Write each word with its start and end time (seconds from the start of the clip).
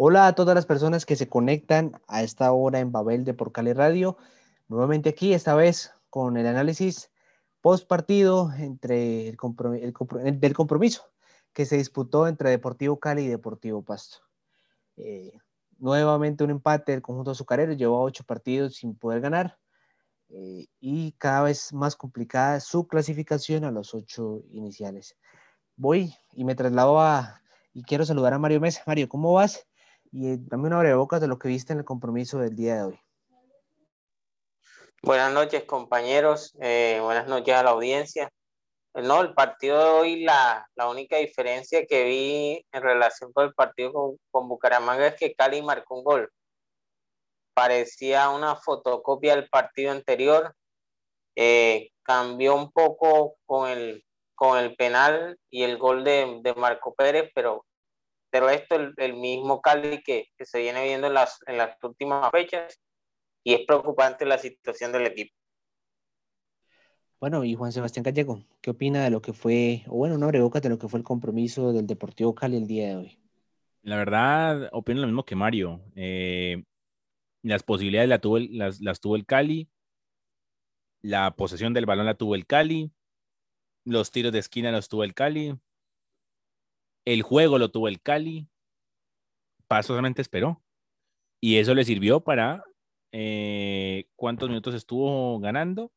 Hola 0.00 0.28
a 0.28 0.34
todas 0.36 0.54
las 0.54 0.64
personas 0.64 1.04
que 1.04 1.16
se 1.16 1.28
conectan 1.28 2.00
a 2.06 2.22
esta 2.22 2.52
hora 2.52 2.78
en 2.78 2.92
Babel 2.92 3.24
de 3.24 3.34
Por 3.34 3.50
Cali 3.50 3.72
Radio. 3.72 4.16
Nuevamente 4.68 5.08
aquí, 5.08 5.34
esta 5.34 5.56
vez 5.56 5.92
con 6.08 6.36
el 6.36 6.46
análisis 6.46 7.10
post 7.62 7.88
partido 7.88 8.52
entre 8.56 9.30
el, 9.30 9.36
del 10.38 10.54
compromiso 10.54 11.02
que 11.52 11.66
se 11.66 11.78
disputó 11.78 12.28
entre 12.28 12.50
Deportivo 12.50 13.00
Cali 13.00 13.22
y 13.24 13.26
Deportivo 13.26 13.82
Pasto. 13.82 14.18
Eh, 14.98 15.32
nuevamente 15.78 16.44
un 16.44 16.50
empate 16.50 16.92
del 16.92 17.02
conjunto 17.02 17.32
azucarero, 17.32 17.72
llevó 17.72 18.00
ocho 18.00 18.22
partidos 18.22 18.76
sin 18.76 18.94
poder 18.94 19.20
ganar 19.20 19.58
eh, 20.28 20.68
y 20.78 21.10
cada 21.18 21.42
vez 21.42 21.72
más 21.72 21.96
complicada 21.96 22.60
su 22.60 22.86
clasificación 22.86 23.64
a 23.64 23.72
los 23.72 23.92
ocho 23.94 24.44
iniciales. 24.52 25.16
Voy 25.74 26.14
y 26.34 26.44
me 26.44 26.54
traslado 26.54 27.00
a, 27.00 27.42
y 27.72 27.82
quiero 27.82 28.06
saludar 28.06 28.32
a 28.32 28.38
Mario 28.38 28.60
Mesa. 28.60 28.84
Mario, 28.86 29.08
¿cómo 29.08 29.32
vas? 29.32 29.67
Y 30.12 30.28
eh, 30.28 30.36
dame 30.40 30.66
una 30.66 30.78
breve 30.78 30.94
boca 30.94 31.20
de 31.20 31.28
lo 31.28 31.38
que 31.38 31.48
viste 31.48 31.72
en 31.72 31.80
el 31.80 31.84
compromiso 31.84 32.38
del 32.38 32.56
día 32.56 32.76
de 32.76 32.82
hoy. 32.84 33.00
Buenas 35.02 35.32
noches, 35.32 35.64
compañeros. 35.64 36.56
Eh, 36.60 36.98
buenas 37.02 37.28
noches 37.28 37.54
a 37.54 37.62
la 37.62 37.70
audiencia. 37.70 38.30
Eh, 38.94 39.02
no, 39.02 39.20
el 39.20 39.34
partido 39.34 39.78
de 39.78 39.90
hoy, 39.90 40.24
la, 40.24 40.68
la, 40.74 40.88
única 40.88 41.16
diferencia 41.16 41.86
que 41.86 42.04
vi 42.04 42.66
en 42.72 42.82
relación 42.82 43.32
con 43.32 43.46
el 43.46 43.54
partido 43.54 43.92
con, 43.92 44.16
con, 44.30 44.48
Bucaramanga 44.48 45.08
es 45.08 45.14
que 45.16 45.34
Cali 45.34 45.62
marcó 45.62 45.96
un 45.96 46.04
gol. 46.04 46.32
Parecía 47.54 48.28
una 48.30 48.56
fotocopia 48.56 49.36
del 49.36 49.48
partido 49.48 49.92
anterior. 49.92 50.54
cambió 52.02 52.54
un 52.56 52.72
poco 52.72 53.36
con 53.46 53.68
el, 53.68 54.04
con 54.34 54.58
el 54.58 54.74
penal 54.74 55.38
y 55.50 55.62
el 55.62 55.78
gol 55.78 56.02
de, 56.04 56.40
de 56.42 56.54
Marco 56.54 56.94
Pérez, 56.94 57.30
pero 57.34 57.64
pero 58.30 58.48
esto 58.50 58.76
el, 58.76 58.94
el 58.96 59.14
mismo 59.14 59.60
Cali 59.60 60.02
que, 60.02 60.28
que, 60.36 60.44
se 60.44 60.60
viene 60.60 60.84
viendo 60.84 61.06
en 61.06 61.14
las, 61.14 61.38
en 61.46 61.58
las 61.58 61.76
últimas 61.82 62.30
fechas 62.30 62.80
y 63.44 63.54
es 63.54 63.60
preocupante 63.66 64.24
la 64.26 64.38
situación 64.38 64.92
del 64.92 65.06
equipo. 65.06 65.34
Bueno, 67.20 67.42
y 67.44 67.54
Juan 67.54 67.72
Sebastián 67.72 68.04
Gallego, 68.04 68.44
¿qué 68.60 68.70
opina 68.70 69.02
de 69.02 69.10
lo 69.10 69.20
que 69.20 69.32
fue, 69.32 69.82
o 69.88 69.96
bueno, 69.96 70.14
una 70.14 70.30
boca 70.40 70.60
de 70.60 70.68
lo 70.68 70.78
que 70.78 70.88
fue 70.88 70.98
el 70.98 71.04
compromiso 71.04 71.72
del 71.72 71.86
Deportivo 71.86 72.34
Cali 72.34 72.56
el 72.56 72.68
día 72.68 72.88
de 72.88 72.96
hoy? 72.96 73.18
La 73.82 73.96
verdad, 73.96 74.68
opino 74.72 75.00
lo 75.00 75.06
mismo 75.06 75.24
que 75.24 75.34
Mario. 75.34 75.80
Eh, 75.96 76.62
las 77.42 77.62
posibilidades 77.64 78.08
la 78.08 78.20
tuvo 78.20 78.36
el, 78.36 78.56
las, 78.56 78.80
las 78.80 79.00
tuvo 79.00 79.16
el 79.16 79.26
Cali, 79.26 79.68
la 81.02 81.34
posesión 81.34 81.74
del 81.74 81.86
balón 81.86 82.06
la 82.06 82.14
tuvo 82.14 82.34
el 82.36 82.46
Cali, 82.46 82.92
los 83.84 84.10
tiros 84.12 84.32
de 84.32 84.38
esquina 84.38 84.70
los 84.70 84.88
tuvo 84.88 85.02
el 85.02 85.14
Cali, 85.14 85.58
el 87.12 87.22
juego 87.22 87.58
lo 87.58 87.70
tuvo 87.70 87.88
el 87.88 88.02
Cali. 88.02 88.48
Paso 89.66 89.88
solamente 89.88 90.20
esperó. 90.22 90.62
Y 91.40 91.56
eso 91.56 91.74
le 91.74 91.84
sirvió 91.84 92.20
para 92.20 92.64
eh, 93.12 94.08
cuántos 94.14 94.48
minutos 94.48 94.74
estuvo 94.74 95.40
ganando. 95.40 95.90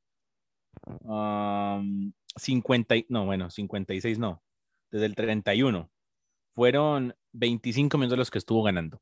50, 2.38 2.95
no, 3.09 3.26
bueno, 3.26 3.50
56 3.50 4.20
no. 4.20 4.42
Desde 4.89 5.06
el 5.06 5.16
31. 5.16 5.92
Fueron 6.56 7.14
25 7.34 7.98
minutos 7.98 8.17
los 8.17 8.32
que 8.32 8.38
estuvo 8.38 8.64
ganando. 8.64 9.02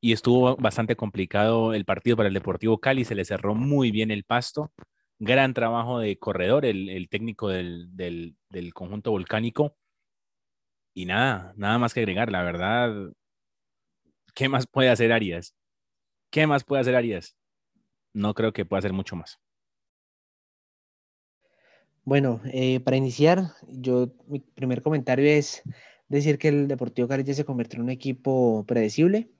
Y 0.00 0.12
estuvo 0.12 0.56
bastante 0.56 0.94
complicado 0.94 1.74
el 1.74 1.84
partido 1.84 2.16
para 2.16 2.28
el 2.28 2.34
Deportivo 2.34 2.78
Cali. 2.78 3.04
Se 3.04 3.16
le 3.16 3.24
cerró 3.24 3.56
muy 3.56 3.90
bien 3.90 4.12
el 4.12 4.24
pasto. 4.24 4.72
Gran 5.18 5.52
trabajo 5.54 5.98
de 5.98 6.18
corredor, 6.18 6.64
el, 6.64 7.08
técnico 7.08 7.48
del, 7.48 7.96
del 7.96 8.74
conjunto 8.74 9.10
volcánico 9.10 9.76
y 10.94 11.06
nada, 11.06 11.52
nada 11.56 11.78
más 11.78 11.94
que 11.94 12.00
agregar, 12.00 12.30
la 12.30 12.42
verdad. 12.42 13.12
¿Qué 14.34 14.48
más 14.48 14.66
puede 14.66 14.90
hacer 14.90 15.12
Arias? 15.12 15.54
¿Qué 16.30 16.46
más 16.46 16.64
puede 16.64 16.82
hacer 16.82 16.94
Arias? 16.96 17.36
No 18.14 18.34
creo 18.34 18.52
que 18.52 18.64
pueda 18.64 18.78
hacer 18.78 18.92
mucho 18.92 19.16
más. 19.16 19.38
Bueno, 22.04 22.40
eh, 22.46 22.80
para 22.80 22.96
iniciar, 22.96 23.52
yo 23.68 24.12
mi 24.26 24.40
primer 24.40 24.82
comentario 24.82 25.24
es 25.24 25.62
decir 26.08 26.38
que 26.38 26.48
el 26.48 26.68
Deportivo 26.68 27.08
Cali 27.08 27.22
ya 27.22 27.34
se 27.34 27.44
convirtió 27.44 27.78
en 27.78 27.84
un 27.84 27.90
equipo 27.90 28.64
predecible 28.66 29.30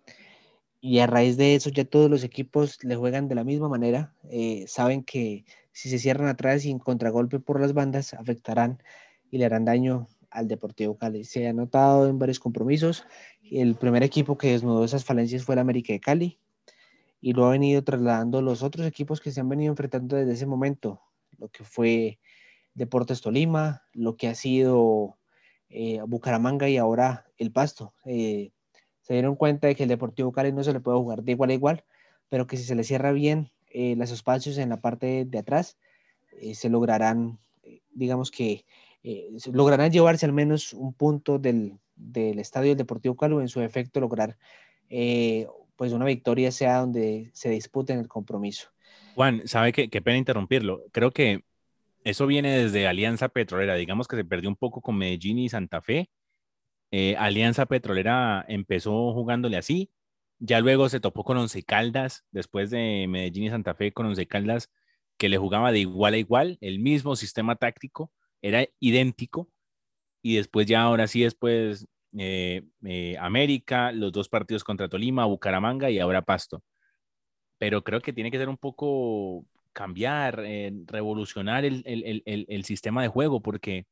y 0.80 1.00
a 1.00 1.06
raíz 1.06 1.36
de 1.36 1.54
eso 1.54 1.70
ya 1.70 1.84
todos 1.84 2.10
los 2.10 2.24
equipos 2.24 2.82
le 2.84 2.96
juegan 2.96 3.28
de 3.28 3.34
la 3.34 3.44
misma 3.44 3.68
manera. 3.68 4.14
Eh, 4.30 4.64
saben 4.68 5.02
que 5.02 5.44
si 5.72 5.90
se 5.90 5.98
cierran 5.98 6.28
atrás 6.28 6.64
y 6.64 6.70
en 6.70 6.78
contragolpe 6.78 7.40
por 7.40 7.60
las 7.60 7.72
bandas 7.72 8.14
afectarán 8.14 8.82
y 9.30 9.38
le 9.38 9.44
harán 9.44 9.64
daño 9.64 10.08
al 10.32 10.48
Deportivo 10.48 10.96
Cali. 10.96 11.24
Se 11.24 11.46
ha 11.46 11.52
notado 11.52 12.08
en 12.08 12.18
varios 12.18 12.40
compromisos. 12.40 13.04
El 13.42 13.74
primer 13.74 14.02
equipo 14.02 14.36
que 14.36 14.52
desnudó 14.52 14.84
esas 14.84 15.04
falencias 15.04 15.44
fue 15.44 15.54
el 15.54 15.60
América 15.60 15.92
de 15.92 16.00
Cali 16.00 16.38
y 17.20 17.32
lo 17.32 17.46
ha 17.46 17.50
venido 17.50 17.82
trasladando 17.84 18.42
los 18.42 18.62
otros 18.62 18.86
equipos 18.86 19.20
que 19.20 19.30
se 19.30 19.40
han 19.40 19.48
venido 19.48 19.70
enfrentando 19.70 20.16
desde 20.16 20.32
ese 20.32 20.46
momento, 20.46 21.00
lo 21.38 21.48
que 21.48 21.62
fue 21.62 22.18
Deportes 22.74 23.20
Tolima, 23.20 23.84
lo 23.92 24.16
que 24.16 24.28
ha 24.28 24.34
sido 24.34 25.18
eh, 25.68 26.00
Bucaramanga 26.06 26.68
y 26.68 26.78
ahora 26.78 27.26
el 27.38 27.52
Pasto. 27.52 27.94
Eh, 28.04 28.50
se 29.02 29.14
dieron 29.14 29.36
cuenta 29.36 29.68
de 29.68 29.76
que 29.76 29.84
el 29.84 29.88
Deportivo 29.88 30.32
Cali 30.32 30.52
no 30.52 30.64
se 30.64 30.72
le 30.72 30.80
puede 30.80 30.98
jugar 30.98 31.22
de 31.22 31.32
igual 31.32 31.50
a 31.50 31.54
igual, 31.54 31.84
pero 32.28 32.46
que 32.46 32.56
si 32.56 32.64
se 32.64 32.74
le 32.74 32.82
cierra 32.82 33.12
bien 33.12 33.52
eh, 33.70 33.94
los 33.96 34.10
espacios 34.10 34.58
en 34.58 34.70
la 34.70 34.80
parte 34.80 35.24
de 35.24 35.38
atrás, 35.38 35.78
se 36.54 36.70
lograrán, 36.70 37.38
digamos 37.92 38.30
que, 38.30 38.64
eh, 39.02 39.30
lograrán 39.52 39.90
llevarse 39.90 40.26
al 40.26 40.32
menos 40.32 40.72
un 40.72 40.94
punto 40.94 41.38
del, 41.38 41.78
del 41.96 42.38
estadio 42.38 42.70
del 42.70 42.78
Deportivo 42.78 43.16
Cali 43.16 43.34
en 43.36 43.48
su 43.48 43.60
efecto 43.60 44.00
lograr 44.00 44.36
eh, 44.88 45.46
pues 45.76 45.92
una 45.92 46.04
victoria 46.04 46.52
sea 46.52 46.78
donde 46.78 47.30
se 47.32 47.50
disputen 47.50 47.98
el 47.98 48.08
compromiso. 48.08 48.68
Juan, 49.14 49.42
sabe 49.46 49.72
que 49.72 49.88
qué 49.88 50.00
pena 50.00 50.18
interrumpirlo. 50.18 50.84
Creo 50.92 51.10
que 51.10 51.44
eso 52.04 52.26
viene 52.26 52.56
desde 52.56 52.86
Alianza 52.86 53.28
Petrolera. 53.28 53.74
Digamos 53.74 54.06
que 54.06 54.16
se 54.16 54.24
perdió 54.24 54.48
un 54.48 54.56
poco 54.56 54.80
con 54.80 54.96
Medellín 54.96 55.38
y 55.38 55.48
Santa 55.48 55.80
Fe. 55.80 56.10
Eh, 56.90 57.16
Alianza 57.16 57.66
Petrolera 57.66 58.44
empezó 58.48 59.12
jugándole 59.12 59.56
así. 59.56 59.90
Ya 60.38 60.60
luego 60.60 60.88
se 60.88 61.00
topó 61.00 61.24
con 61.24 61.36
Once 61.36 61.62
Caldas, 61.62 62.24
después 62.32 62.70
de 62.70 63.06
Medellín 63.08 63.44
y 63.44 63.50
Santa 63.50 63.74
Fe 63.74 63.92
con 63.92 64.06
Once 64.06 64.26
Caldas, 64.26 64.70
que 65.16 65.28
le 65.28 65.38
jugaba 65.38 65.72
de 65.72 65.78
igual 65.80 66.14
a 66.14 66.18
igual, 66.18 66.58
el 66.60 66.80
mismo 66.80 67.14
sistema 67.16 67.56
táctico 67.56 68.12
era 68.42 68.66
idéntico. 68.80 69.48
Y 70.22 70.36
después 70.36 70.66
ya 70.66 70.82
ahora 70.82 71.06
sí, 71.06 71.22
después 71.22 71.88
eh, 72.18 72.62
eh, 72.84 73.16
América, 73.18 73.90
los 73.92 74.12
dos 74.12 74.28
partidos 74.28 74.64
contra 74.64 74.88
Tolima, 74.88 75.24
Bucaramanga 75.24 75.90
y 75.90 75.98
ahora 75.98 76.22
Pasto. 76.22 76.62
Pero 77.58 77.82
creo 77.84 78.00
que 78.00 78.12
tiene 78.12 78.30
que 78.30 78.38
ser 78.38 78.48
un 78.48 78.58
poco 78.58 79.46
cambiar, 79.72 80.42
eh, 80.44 80.72
revolucionar 80.86 81.64
el, 81.64 81.82
el, 81.86 82.22
el, 82.26 82.64
sistema 82.64 83.02
de 83.02 83.08
juego, 83.08 83.40
porque 83.40 83.86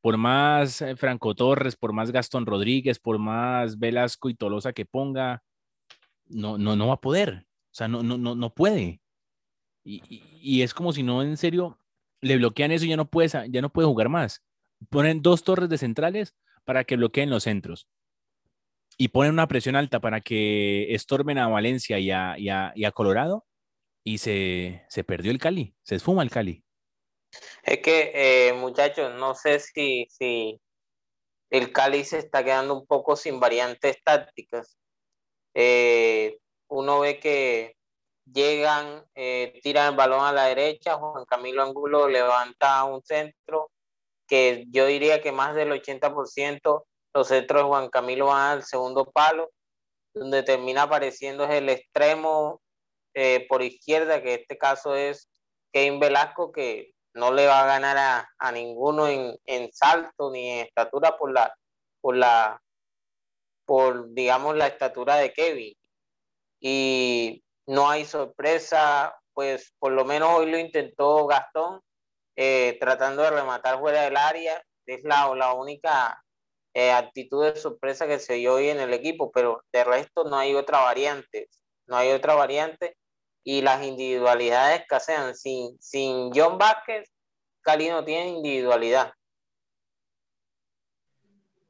por 0.00 0.16
más 0.16 0.82
Franco 0.96 1.34
Torres, 1.34 1.76
por 1.76 1.92
más 1.92 2.12
Gastón 2.12 2.46
Rodríguez, 2.46 2.98
por 2.98 3.18
más 3.18 3.78
Velasco 3.78 4.30
y 4.30 4.34
Tolosa 4.34 4.72
que 4.72 4.86
ponga, 4.86 5.42
no, 6.28 6.58
no, 6.58 6.76
no 6.76 6.88
va 6.88 6.94
a 6.94 7.00
poder. 7.00 7.46
O 7.72 7.74
sea, 7.74 7.88
no, 7.88 8.02
no, 8.02 8.16
no, 8.16 8.34
no 8.34 8.54
puede. 8.54 9.00
Y, 9.84 10.02
y 10.40 10.62
es 10.62 10.74
como 10.74 10.92
si 10.92 11.02
no, 11.02 11.22
en 11.22 11.36
serio, 11.36 11.78
le 12.26 12.36
bloquean 12.36 12.72
eso 12.72 12.84
y 12.84 12.88
ya 12.88 12.96
no 12.96 13.08
puede, 13.08 13.28
ya 13.50 13.60
no 13.60 13.72
puede 13.72 13.88
jugar 13.88 14.08
más. 14.08 14.44
Ponen 14.90 15.22
dos 15.22 15.44
torres 15.44 15.68
de 15.68 15.78
centrales 15.78 16.34
para 16.64 16.84
que 16.84 16.96
bloqueen 16.96 17.30
los 17.30 17.44
centros. 17.44 17.88
Y 18.98 19.08
ponen 19.08 19.32
una 19.32 19.48
presión 19.48 19.76
alta 19.76 20.00
para 20.00 20.20
que 20.20 20.94
estorben 20.94 21.38
a 21.38 21.48
Valencia 21.48 21.98
y 21.98 22.10
a, 22.10 22.36
y 22.38 22.48
a, 22.48 22.92
Colorado. 22.92 23.46
Y 24.04 24.18
se, 24.18 24.84
se, 24.88 25.04
perdió 25.04 25.32
el 25.32 25.38
Cali, 25.38 25.74
se 25.82 25.96
esfuma 25.96 26.22
el 26.22 26.30
Cali. 26.30 26.62
Es 27.62 27.78
que, 27.80 28.12
eh, 28.14 28.52
muchachos, 28.52 29.14
no 29.18 29.34
sé 29.34 29.58
si, 29.58 30.06
si 30.08 30.60
el 31.50 31.72
Cali 31.72 32.04
se 32.04 32.18
está 32.18 32.44
quedando 32.44 32.78
un 32.78 32.86
poco 32.86 33.16
sin 33.16 33.40
variantes 33.40 33.96
tácticas. 34.04 34.78
Eh, 35.54 36.38
uno 36.68 37.00
ve 37.00 37.18
que 37.18 37.76
llegan, 38.32 39.04
eh, 39.14 39.58
tiran 39.62 39.90
el 39.90 39.96
balón 39.96 40.24
a 40.24 40.32
la 40.32 40.44
derecha, 40.44 40.96
Juan 40.96 41.24
Camilo 41.24 41.62
Angulo 41.62 42.08
levanta 42.08 42.84
un 42.84 43.02
centro, 43.02 43.70
que 44.26 44.66
yo 44.70 44.86
diría 44.86 45.22
que 45.22 45.32
más 45.32 45.54
del 45.54 45.70
80% 45.72 46.84
los 47.14 47.28
centros 47.28 47.62
de 47.62 47.68
Juan 47.68 47.88
Camilo 47.88 48.26
van 48.26 48.58
al 48.58 48.64
segundo 48.64 49.10
palo, 49.10 49.50
donde 50.14 50.42
termina 50.42 50.82
apareciendo 50.82 51.44
es 51.44 51.50
el 51.50 51.68
extremo 51.68 52.60
eh, 53.14 53.46
por 53.48 53.62
izquierda, 53.62 54.22
que 54.22 54.34
en 54.34 54.40
este 54.40 54.58
caso 54.58 54.94
es 54.94 55.30
Kevin 55.72 56.00
Velasco, 56.00 56.52
que 56.52 56.92
no 57.14 57.32
le 57.32 57.46
va 57.46 57.62
a 57.62 57.66
ganar 57.66 57.96
a, 57.96 58.28
a 58.38 58.52
ninguno 58.52 59.08
en, 59.08 59.36
en, 59.46 59.72
salto 59.72 60.30
ni 60.30 60.50
en 60.50 60.66
estatura 60.66 61.16
por 61.16 61.32
la, 61.32 61.54
por 62.00 62.16
la, 62.16 62.60
por 63.64 64.12
digamos 64.12 64.56
la 64.56 64.66
estatura 64.66 65.16
de 65.16 65.32
Kevin. 65.32 65.74
Y 66.60 67.42
no 67.66 67.88
hay 67.90 68.04
sorpresa, 68.04 69.18
pues 69.34 69.72
por 69.78 69.92
lo 69.92 70.04
menos 70.04 70.30
hoy 70.32 70.50
lo 70.50 70.58
intentó 70.58 71.26
Gastón, 71.26 71.80
eh, 72.36 72.76
tratando 72.80 73.22
de 73.22 73.30
rematar 73.30 73.78
fuera 73.78 74.02
del 74.02 74.16
área, 74.16 74.62
es 74.86 75.02
la, 75.02 75.34
la 75.34 75.52
única 75.52 76.22
eh, 76.74 76.92
actitud 76.92 77.44
de 77.44 77.56
sorpresa 77.56 78.06
que 78.06 78.18
se 78.18 78.34
dio 78.34 78.54
hoy 78.54 78.68
en 78.68 78.80
el 78.80 78.92
equipo, 78.92 79.30
pero 79.32 79.62
de 79.72 79.84
resto 79.84 80.24
no 80.24 80.36
hay 80.36 80.54
otra 80.54 80.80
variante, 80.80 81.48
no 81.86 81.96
hay 81.96 82.12
otra 82.12 82.34
variante 82.34 82.96
y 83.44 83.62
las 83.62 83.82
individualidades 83.84 84.80
escasean. 84.80 85.34
Sin, 85.34 85.80
sin 85.80 86.30
John 86.34 86.58
Vázquez, 86.58 87.08
Cali 87.62 87.88
no 87.88 88.04
tiene 88.04 88.28
individualidad. 88.28 89.12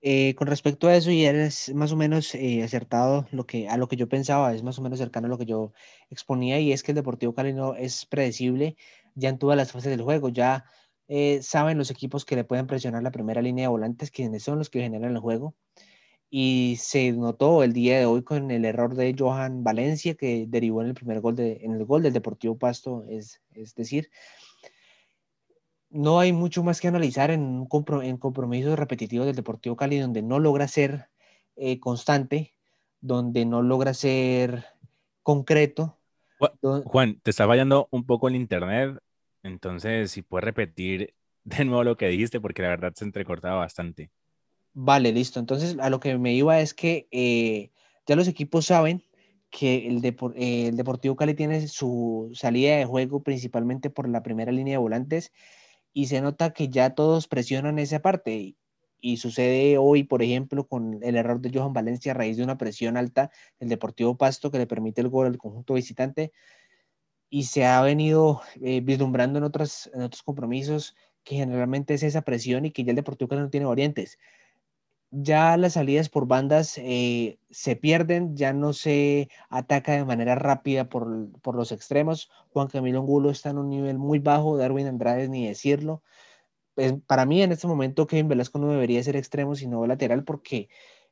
Eh, 0.03 0.35
con 0.37 0.47
respecto 0.47 0.89
a 0.89 0.95
eso, 0.97 1.11
y 1.11 1.25
eres 1.25 1.75
más 1.75 1.91
o 1.91 1.97
menos 1.97 2.35
eh, 2.35 2.63
acertado 2.63 3.27
lo 3.33 3.47
que, 3.47 3.69
a 3.69 3.77
lo 3.77 3.89
que 3.89 3.97
yo 3.97 4.09
pensaba, 4.09 4.55
es 4.55 4.63
más 4.63 4.79
o 4.79 4.83
menos 4.83 4.99
cercano 4.99 5.27
a 5.27 5.31
lo 5.31 5.39
que 5.39 5.47
yo 5.47 5.73
exponía, 6.11 6.61
y 6.61 6.73
es 6.73 6.83
que 6.83 6.93
el 6.93 6.97
Deportivo 6.97 7.35
Cali 7.35 7.53
no 7.55 7.75
es 7.75 8.07
predecible 8.07 8.77
ya 9.15 9.31
en 9.31 9.39
todas 9.39 9.57
las 9.57 9.73
fases 9.73 9.91
del 9.91 10.03
juego, 10.03 10.29
ya 10.29 10.65
eh, 11.09 11.41
saben 11.43 11.79
los 11.79 11.91
equipos 11.91 12.25
que 12.25 12.37
le 12.37 12.45
pueden 12.45 12.67
presionar 12.67 13.03
la 13.03 13.11
primera 13.11 13.43
línea 13.43 13.65
de 13.65 13.69
volantes, 13.69 14.11
quienes 14.11 14.43
son 14.43 14.59
los 14.59 14.71
que 14.71 14.83
generan 14.83 15.13
el 15.13 15.19
juego, 15.19 15.57
y 16.31 16.77
se 16.79 17.13
notó 17.13 17.63
el 17.63 17.73
día 17.73 17.99
de 17.99 18.07
hoy 18.07 18.23
con 18.23 18.51
el 18.51 18.65
error 18.65 18.95
de 18.95 19.15
Johan 19.19 19.65
Valencia, 19.65 20.15
que 20.15 20.47
derivó 20.49 20.83
en 20.83 20.89
el 20.89 20.95
primer 20.95 21.21
gol, 21.21 21.37
de, 21.37 21.61
en 21.63 21.73
el 21.73 21.85
gol 21.85 22.03
del 22.03 22.13
Deportivo 22.13 22.59
Pasto, 22.59 23.05
es, 23.09 23.41
es 23.55 23.75
decir, 23.75 24.11
no 25.97 26.21
hay 26.21 26.33
mucho 26.33 26.63
más 26.63 26.81
que 26.81 26.89
analizar 26.89 27.31
en, 27.31 27.67
en 28.03 28.17
compromisos 28.19 28.79
repetitivos 28.79 29.27
del 29.27 29.37
Deportivo 29.37 29.77
Cali, 29.77 29.99
donde 29.99 30.23
no 30.23 30.39
logra 30.39 30.69
ser 30.69 31.09
eh, 31.57 31.81
constante, 31.81 32.55
donde 33.01 33.45
no 33.45 33.63
logra 33.63 33.95
ser 33.95 34.67
concreto. 35.23 35.99
Juan, 36.85 37.19
te 37.23 37.31
está 37.31 37.47
fallando 37.47 37.89
un 37.91 38.05
poco 38.05 38.29
el 38.29 38.37
internet, 38.37 38.99
entonces 39.43 40.11
si 40.11 40.23
puedes 40.23 40.45
repetir 40.45 41.15
de 41.45 41.65
nuevo 41.65 41.85
lo 41.85 41.97
que 41.97 42.09
dijiste, 42.09 42.41
porque 42.41 42.63
la 42.63 42.69
verdad 42.69 42.93
se 42.95 43.05
entrecortaba 43.05 43.57
bastante. 43.57 44.11
Vale, 44.75 45.13
listo. 45.13 45.41
Entonces 45.41 45.77
a 45.81 45.89
lo 45.89 46.01
que 46.01 46.19
me 46.19 46.35
iba 46.35 46.61
es 46.61 46.75
que 46.75 47.09
eh, 47.11 47.71
ya 48.07 48.15
los 48.15 48.29
equipos 48.29 48.67
saben 48.67 49.03
que 49.51 49.87
el, 49.87 50.05
eh, 50.05 50.69
el 50.69 50.77
Deportivo 50.77 51.17
Cali 51.17 51.33
tiene 51.33 51.67
su 51.69 52.31
salida 52.35 52.77
de 52.77 52.85
juego 52.85 53.23
principalmente 53.23 53.89
por 53.89 54.09
la 54.09 54.23
primera 54.23 54.53
línea 54.53 54.75
de 54.75 54.79
volantes 54.79 55.33
y 55.97 56.09
se 56.09 56.21
nota 56.21 56.53
que 56.53 56.69
ya 56.69 56.91
todos 56.91 57.27
presionan 57.27 57.79
esa 57.79 58.01
parte. 58.01 58.55
Y, 59.01 59.17
sucede 59.17 59.79
hoy, 59.79 60.05
por 60.05 60.23
ejemplo, 60.23 60.69
con 60.69 61.03
el 61.03 61.17
error 61.17 61.41
de 61.41 61.51
Johan 61.51 61.73
Valencia 61.73 62.13
a 62.13 62.15
raíz 62.15 62.37
de 62.37 62.43
una 62.45 62.59
presión 62.59 62.99
alta 62.99 63.31
del 63.59 63.71
Deportivo 63.71 64.15
Pasto 64.15 64.51
que 64.51 64.59
le 64.59 64.67
permite 64.67 65.01
el 65.01 65.09
gol 65.09 65.27
al 65.27 65.39
conjunto 65.39 65.73
visitante. 65.73 66.33
Y 67.31 67.45
se 67.45 67.65
ha 67.65 67.81
venido 67.81 68.43
eh, 68.61 68.83
vislumbrando 68.83 69.39
en, 69.39 69.45
otros, 69.45 69.91
en 69.95 70.03
otros 70.03 70.23
compromisos 70.23 70.95
que 71.25 71.37
generalmente 71.37 71.95
es 71.95 72.03
esa 72.03 72.21
presión 72.21 72.67
y 72.67 72.73
que 72.73 72.85
ya 72.85 72.91
el 72.91 72.97
Deportivo 72.97 73.35
no 73.35 73.49
tiene 73.49 73.65
variantes 73.65 74.19
ya 75.11 75.57
las 75.57 75.75
salidas 75.75 76.09
por 76.09 76.27
bandas 76.27 76.79
eh, 76.79 77.39
se 77.51 77.77
pierden, 77.77 78.37
ya 78.37 78.53
no 78.53 78.73
se 78.73 79.29
ataca 79.49 79.93
de 79.93 80.05
manera 80.05 80.35
rápida 80.35 80.89
por, 80.89 81.55
los 81.55 81.73
extremos. 81.73 82.31
Juan 82.53 82.69
Camilo 82.69 83.01
Angulo 83.01 83.31
está 83.31 83.51
en 83.51 83.59
un 83.59 83.71
nivel 83.71 83.99
muy 83.99 84.19
bajo, 84.19 84.57
Darwin 84.57 84.87
Andrade 84.87 85.29
ni 85.29 85.47
decirlo. 85.47 86.03
Pues, 86.75 86.95
para 87.07 87.27
mí 87.27 87.43
en 87.43 87.53
este 87.53 87.67
momento 87.67 88.07
Kevin 88.07 88.29
Velasco 88.29 88.59
no 88.59 88.71
debería 88.71 89.03
ser 89.03 89.17
extremo, 89.17 89.55
sino 89.55 89.87
lateral, 89.87 90.25
porque 90.25 90.69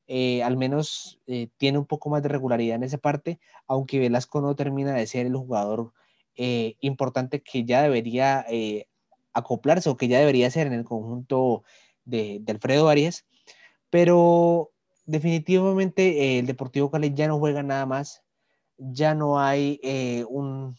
eh, 0.06 0.42
al 0.42 0.56
menos 0.56 1.20
eh, 1.26 1.48
tiene 1.56 1.78
un 1.78 1.86
poco 1.86 2.10
más 2.10 2.22
de 2.22 2.28
regularidad 2.28 2.76
en 2.76 2.82
esa 2.84 2.98
parte, 2.98 3.40
aunque 3.66 3.98
Velasco 4.00 4.40
no 4.40 4.56
termina 4.56 4.94
de 4.94 5.06
ser 5.06 5.26
el 5.26 5.36
jugador 5.36 5.92
importante 6.36 7.42
que 7.42 7.64
ya 7.64 7.80
debería 7.82 8.44
acoplarse 9.32 9.88
o 9.88 9.96
que 9.96 10.08
ya 10.08 10.18
debería 10.18 10.50
ser 10.50 10.66
en 10.66 10.72
el 10.72 10.82
conjunto 10.84 11.62
de 12.04 12.42
Alfredo 12.48 12.88
Arias 12.88 13.24
pero 13.94 14.72
definitivamente 15.06 16.24
eh, 16.24 16.38
el 16.40 16.46
Deportivo 16.46 16.90
Cali 16.90 17.14
ya 17.14 17.28
no 17.28 17.38
juega 17.38 17.62
nada 17.62 17.86
más, 17.86 18.24
ya 18.76 19.14
no 19.14 19.38
hay 19.38 19.78
eh, 19.84 20.24
un, 20.28 20.76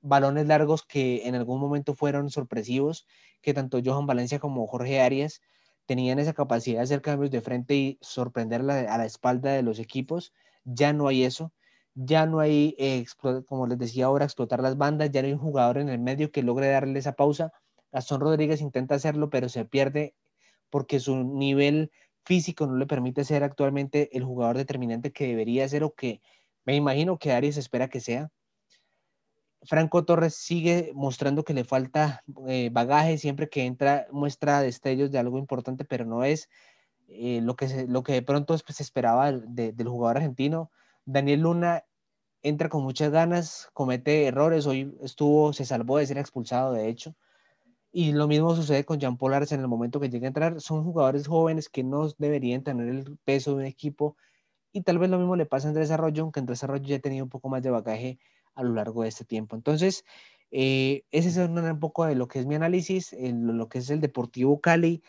balones 0.00 0.46
largos 0.46 0.84
que 0.84 1.26
en 1.26 1.34
algún 1.34 1.60
momento 1.60 1.96
fueron 1.96 2.30
sorpresivos, 2.30 3.04
que 3.40 3.52
tanto 3.52 3.80
Johan 3.84 4.06
Valencia 4.06 4.38
como 4.38 4.68
Jorge 4.68 5.00
Arias 5.00 5.40
tenían 5.86 6.20
esa 6.20 6.34
capacidad 6.34 6.76
de 6.76 6.84
hacer 6.84 7.02
cambios 7.02 7.32
de 7.32 7.40
frente 7.40 7.74
y 7.74 7.98
sorprender 8.00 8.60
a 8.60 8.96
la 8.96 9.06
espalda 9.06 9.54
de 9.54 9.62
los 9.62 9.80
equipos. 9.80 10.32
Ya 10.62 10.92
no 10.92 11.08
hay 11.08 11.24
eso, 11.24 11.52
ya 11.94 12.26
no 12.26 12.38
hay, 12.38 12.76
eh, 12.78 13.04
como 13.48 13.66
les 13.66 13.76
decía 13.76 14.04
ahora, 14.04 14.24
explotar 14.24 14.60
las 14.60 14.78
bandas, 14.78 15.10
ya 15.10 15.20
no 15.22 15.26
hay 15.26 15.32
un 15.32 15.40
jugador 15.40 15.78
en 15.78 15.88
el 15.88 15.98
medio 15.98 16.30
que 16.30 16.44
logre 16.44 16.68
darle 16.68 17.00
esa 17.00 17.14
pausa. 17.14 17.52
Gastón 17.90 18.20
Rodríguez 18.20 18.60
intenta 18.60 18.94
hacerlo, 18.94 19.30
pero 19.30 19.48
se 19.48 19.64
pierde 19.64 20.14
porque 20.70 21.00
su 21.00 21.16
nivel 21.24 21.90
físico 22.24 22.66
no 22.66 22.76
le 22.76 22.86
permite 22.86 23.24
ser 23.24 23.44
actualmente 23.44 24.16
el 24.16 24.24
jugador 24.24 24.56
determinante 24.56 25.12
que 25.12 25.26
debería 25.26 25.68
ser 25.68 25.84
o 25.84 25.94
que 25.94 26.20
me 26.64 26.76
imagino 26.76 27.18
que 27.18 27.32
Arias 27.32 27.56
espera 27.56 27.88
que 27.88 28.00
sea. 28.00 28.30
Franco 29.64 30.04
Torres 30.04 30.34
sigue 30.34 30.90
mostrando 30.94 31.44
que 31.44 31.54
le 31.54 31.64
falta 31.64 32.24
eh, 32.48 32.70
bagaje, 32.72 33.18
siempre 33.18 33.48
que 33.48 33.64
entra 33.64 34.06
muestra 34.10 34.60
destellos 34.60 35.10
de 35.12 35.18
algo 35.18 35.38
importante, 35.38 35.84
pero 35.84 36.04
no 36.04 36.24
es 36.24 36.48
eh, 37.08 37.40
lo, 37.42 37.54
que 37.56 37.86
lo 37.88 38.02
que 38.02 38.12
de 38.12 38.22
pronto 38.22 38.56
pues, 38.64 38.76
se 38.76 38.82
esperaba 38.82 39.32
del 39.32 39.88
jugador 39.88 40.16
argentino. 40.16 40.70
Daniel 41.04 41.40
Luna 41.40 41.84
entra 42.42 42.68
con 42.68 42.82
muchas 42.82 43.10
ganas, 43.12 43.68
comete 43.72 44.26
errores, 44.26 44.66
hoy 44.66 44.96
estuvo, 45.00 45.52
se 45.52 45.64
salvó 45.64 45.98
de 45.98 46.06
ser 46.06 46.18
expulsado, 46.18 46.72
de 46.72 46.88
hecho, 46.88 47.14
y 47.92 48.12
lo 48.12 48.26
mismo 48.26 48.56
sucede 48.56 48.84
con 48.84 48.98
Jean 48.98 49.18
Paul 49.18 49.34
en 49.34 49.60
el 49.60 49.68
momento 49.68 50.00
que 50.00 50.08
llega 50.08 50.26
a 50.26 50.28
entrar. 50.28 50.60
Son 50.62 50.82
jugadores 50.82 51.26
jóvenes 51.28 51.68
que 51.68 51.84
no 51.84 52.08
deberían 52.16 52.64
tener 52.64 52.88
el 52.88 53.18
peso 53.18 53.50
de 53.50 53.56
un 53.58 53.66
equipo. 53.66 54.16
Y 54.72 54.82
tal 54.82 54.98
vez 54.98 55.10
lo 55.10 55.18
mismo 55.18 55.36
le 55.36 55.44
pasa 55.44 55.68
a 55.68 55.70
Andrés 55.70 55.90
Arroyo, 55.90 56.22
aunque 56.22 56.40
Andrés 56.40 56.64
Arroyo 56.64 56.86
ya 56.86 56.98
tenido 57.00 57.24
un 57.24 57.30
poco 57.30 57.50
más 57.50 57.62
de 57.62 57.70
bagaje 57.70 58.18
a 58.54 58.62
lo 58.62 58.72
largo 58.72 59.02
de 59.02 59.10
este 59.10 59.26
tiempo. 59.26 59.56
Entonces, 59.56 60.06
eh, 60.50 61.04
ese 61.10 61.28
es 61.28 61.36
un, 61.36 61.80
poco 61.80 62.06
de 62.06 62.14
lo 62.14 62.28
que 62.28 62.38
es 62.40 62.46
mi 62.46 62.54
análisis, 62.54 63.14
lo 63.20 63.68
que 63.68 63.78
es 63.78 63.90
el 63.90 64.00
Deportivo 64.00 64.60
Cali, 64.62 65.02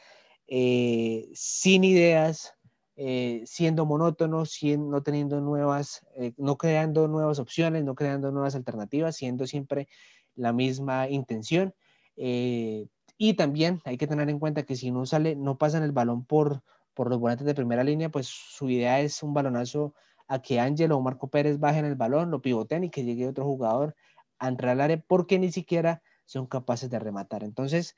eh, 0.47 1.29
sin 1.33 1.85
ideas, 1.85 2.53
eh, 2.97 3.43
siendo 3.45 3.85
monótono, 3.85 4.45
sin, 4.45 4.89
no 4.89 5.03
teniendo 5.03 5.39
nuevas, 5.39 6.05
no 6.37 6.57
creando 6.57 7.07
nuevas 7.07 7.39
opciones, 7.39 7.85
no 7.85 7.95
creando 7.95 8.31
nuevas 8.31 8.55
alternativas, 8.55 9.15
siendo 9.15 9.47
siempre 9.47 9.87
la 10.35 10.51
misma 10.51 11.07
intención 11.07 11.73
eh, 12.17 12.87
y 13.17 13.35
también 13.35 13.81
hay 13.85 13.97
que 13.97 14.07
tener 14.07 14.29
en 14.29 14.39
cuenta 14.39 14.63
que 14.63 14.75
si 14.75 14.91
no 14.91 15.05
sale, 15.05 15.35
no 15.35 15.57
pasan 15.57 15.83
el 15.83 15.91
balón 15.91 16.25
por, 16.25 16.61
por 16.93 17.09
los 17.09 17.19
volantes 17.19 17.45
de 17.45 17.55
primera 17.55 17.83
línea, 17.83 18.09
pues 18.09 18.27
su 18.27 18.69
idea 18.69 18.99
es 18.99 19.23
un 19.23 19.33
balonazo 19.33 19.93
a 20.27 20.41
que 20.41 20.59
Ángel 20.59 20.91
o 20.91 21.01
Marco 21.01 21.29
Pérez 21.29 21.59
bajen 21.59 21.85
el 21.85 21.95
balón, 21.95 22.31
lo 22.31 22.41
pivoten 22.41 22.83
y 22.83 22.89
que 22.89 23.03
llegue 23.03 23.27
otro 23.27 23.45
jugador 23.45 23.95
a 24.39 24.47
entrar 24.47 24.71
al 24.71 24.81
área 24.81 25.03
porque 25.07 25.39
ni 25.39 25.51
siquiera 25.51 26.01
son 26.25 26.47
capaces 26.47 26.89
de 26.89 26.99
rematar. 26.99 27.43
Entonces, 27.43 27.95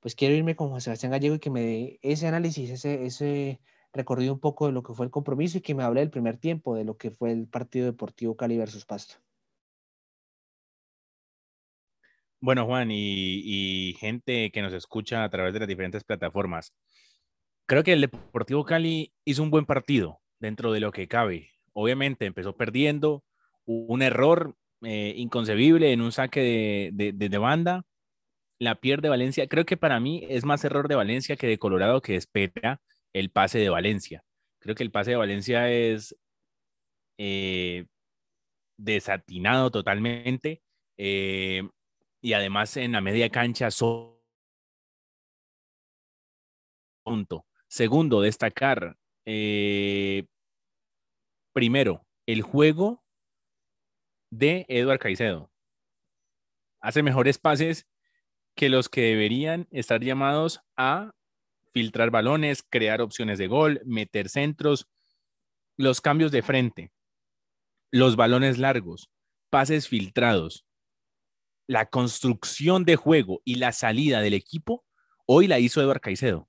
pues 0.00 0.14
quiero 0.14 0.34
irme 0.34 0.56
con 0.56 0.68
Juan 0.68 0.80
Sebastián 0.80 1.12
Gallego 1.12 1.36
y 1.36 1.38
que 1.40 1.50
me 1.50 1.62
dé 1.62 1.98
ese 2.02 2.26
análisis, 2.26 2.70
ese, 2.70 3.06
ese 3.06 3.60
recorrido 3.92 4.32
un 4.34 4.40
poco 4.40 4.66
de 4.66 4.72
lo 4.72 4.82
que 4.82 4.94
fue 4.94 5.06
el 5.06 5.12
compromiso 5.12 5.58
y 5.58 5.62
que 5.62 5.74
me 5.74 5.82
hable 5.82 6.00
del 6.00 6.10
primer 6.10 6.38
tiempo, 6.38 6.74
de 6.74 6.84
lo 6.84 6.96
que 6.96 7.10
fue 7.10 7.32
el 7.32 7.46
partido 7.46 7.86
deportivo 7.86 8.36
Cali 8.36 8.56
versus 8.56 8.84
Pasto. 8.84 9.16
Bueno, 12.40 12.66
Juan, 12.66 12.90
y, 12.90 13.94
gente 13.98 14.50
que 14.50 14.62
nos 14.62 14.72
escucha 14.72 15.24
a 15.24 15.30
través 15.30 15.52
de 15.54 15.60
las 15.60 15.68
diferentes 15.68 16.04
plataformas. 16.04 16.72
Creo 17.66 17.82
que 17.82 17.92
el 17.94 18.02
Deportivo 18.02 18.64
Cali 18.64 19.12
hizo 19.24 19.42
un 19.42 19.50
buen 19.50 19.66
partido 19.66 20.20
dentro 20.38 20.72
de 20.72 20.80
lo 20.80 20.92
que 20.92 21.08
cabe. 21.08 21.50
Obviamente 21.72 22.26
empezó 22.26 22.56
perdiendo, 22.56 23.24
un 23.64 24.02
error 24.02 24.54
eh, 24.82 25.14
inconcebible 25.16 25.92
en 25.92 26.00
un 26.02 26.12
saque 26.12 26.92
de, 26.92 27.12
de, 27.12 27.38
banda, 27.38 27.84
la 28.60 28.76
pierde 28.76 29.08
Valencia. 29.08 29.48
Creo 29.48 29.66
que 29.66 29.76
para 29.76 29.98
mí 30.00 30.24
es 30.28 30.44
más 30.44 30.64
error 30.64 30.88
de 30.88 30.94
Valencia 30.94 31.36
que 31.36 31.48
de 31.48 31.58
Colorado 31.58 32.02
que 32.02 32.16
espera 32.16 32.80
el 33.12 33.30
pase 33.30 33.58
de 33.58 33.70
Valencia. 33.70 34.24
Creo 34.60 34.74
que 34.74 34.84
el 34.84 34.92
pase 34.92 35.12
de 35.12 35.16
Valencia 35.16 35.70
es 35.70 36.16
eh, 37.18 37.86
desatinado 38.78 39.70
totalmente. 39.70 40.62
Eh, 40.98 41.68
y 42.26 42.32
además 42.32 42.76
en 42.76 42.90
la 42.90 43.00
media 43.00 43.30
cancha 43.30 43.68
punto. 47.04 47.46
Segundo, 47.68 48.20
destacar 48.20 48.98
eh, 49.24 50.26
primero 51.52 52.04
el 52.26 52.42
juego 52.42 53.04
de 54.32 54.66
Eduard 54.68 54.98
Caicedo. 54.98 55.52
Hace 56.80 57.04
mejores 57.04 57.38
pases 57.38 57.86
que 58.56 58.70
los 58.70 58.88
que 58.88 59.02
deberían 59.02 59.68
estar 59.70 60.02
llamados 60.02 60.62
a 60.76 61.12
filtrar 61.72 62.10
balones, 62.10 62.64
crear 62.68 63.02
opciones 63.02 63.38
de 63.38 63.46
gol, 63.46 63.80
meter 63.84 64.28
centros, 64.30 64.88
los 65.76 66.00
cambios 66.00 66.32
de 66.32 66.42
frente, 66.42 66.92
los 67.92 68.16
balones 68.16 68.58
largos, 68.58 69.12
pases 69.48 69.86
filtrados 69.86 70.65
la 71.66 71.86
construcción 71.86 72.84
de 72.84 72.96
juego 72.96 73.40
y 73.44 73.56
la 73.56 73.72
salida 73.72 74.20
del 74.20 74.34
equipo, 74.34 74.84
hoy 75.26 75.46
la 75.46 75.58
hizo 75.58 75.80
Eduard 75.80 76.00
Caicedo. 76.00 76.48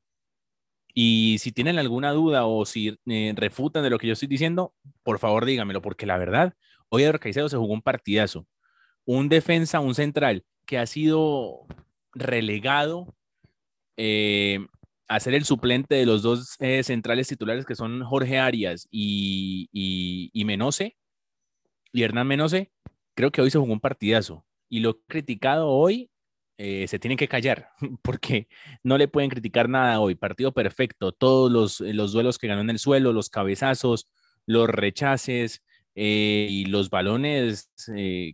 Y 0.93 1.37
si 1.39 1.51
tienen 1.51 1.77
alguna 1.77 2.11
duda 2.11 2.45
o 2.45 2.65
si 2.65 2.97
eh, 3.05 3.33
refutan 3.35 3.83
de 3.83 3.89
lo 3.89 3.99
que 3.99 4.07
yo 4.07 4.13
estoy 4.13 4.27
diciendo, 4.27 4.73
por 5.03 5.19
favor 5.19 5.45
dígamelo, 5.45 5.81
porque 5.81 6.05
la 6.05 6.17
verdad, 6.17 6.53
hoy 6.89 7.03
Edward 7.03 7.19
Caicedo 7.19 7.49
se 7.49 7.57
jugó 7.57 7.73
un 7.73 7.81
partidazo. 7.81 8.47
Un 9.05 9.29
defensa, 9.29 9.79
un 9.79 9.95
central 9.95 10.43
que 10.65 10.77
ha 10.77 10.85
sido 10.87 11.67
relegado 12.13 13.15
eh, 13.95 14.59
a 15.07 15.19
ser 15.19 15.33
el 15.33 15.45
suplente 15.45 15.95
de 15.95 16.05
los 16.05 16.21
dos 16.23 16.55
eh, 16.59 16.83
centrales 16.83 17.27
titulares 17.27 17.65
que 17.65 17.75
son 17.75 18.03
Jorge 18.03 18.39
Arias 18.39 18.87
y, 18.91 19.69
y, 19.71 20.29
y 20.33 20.45
Menose, 20.45 20.97
y 21.93 22.03
Hernán 22.03 22.27
Menose, 22.27 22.71
creo 23.15 23.31
que 23.31 23.41
hoy 23.41 23.49
se 23.49 23.57
jugó 23.57 23.71
un 23.71 23.79
partidazo. 23.79 24.45
Y 24.69 24.79
lo 24.81 24.99
criticado 25.01 25.67
hoy 25.69 26.09
eh, 26.57 26.87
se 26.87 26.97
tienen 26.97 27.17
que 27.17 27.27
callar 27.27 27.69
porque 28.01 28.47
no 28.83 28.97
le 28.97 29.07
pueden 29.07 29.29
criticar 29.29 29.69
nada 29.69 29.99
hoy. 29.99 30.15
Partido 30.15 30.53
perfecto, 30.53 31.11
todos 31.11 31.51
los, 31.51 31.81
eh, 31.81 31.93
los 31.93 32.11
duelos 32.13 32.37
que 32.37 32.47
ganó 32.47 32.61
en 32.61 32.69
el 32.71 32.79
suelo, 32.79 33.13
los 33.13 33.29
cabezazos, 33.29 34.09
los 34.45 34.67
rechaces 34.69 35.63
eh, 35.95 36.47
y 36.49 36.65
los 36.65 36.89
balones 36.89 37.71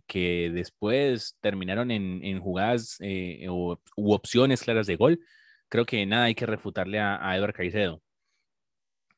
que 0.06 0.50
después 0.52 1.36
terminaron 1.40 1.90
en, 1.90 2.24
en 2.24 2.40
jugadas 2.40 2.98
u 3.00 3.76
opciones 4.12 4.62
claras 4.62 4.86
de 4.86 4.96
gol. 4.96 5.20
Creo 5.68 5.86
que 5.86 6.06
nada 6.06 6.24
hay 6.24 6.34
que 6.34 6.46
refutarle 6.46 7.00
a, 7.00 7.18
a 7.26 7.36
Eduardo 7.36 7.54
Caicedo. 7.54 8.02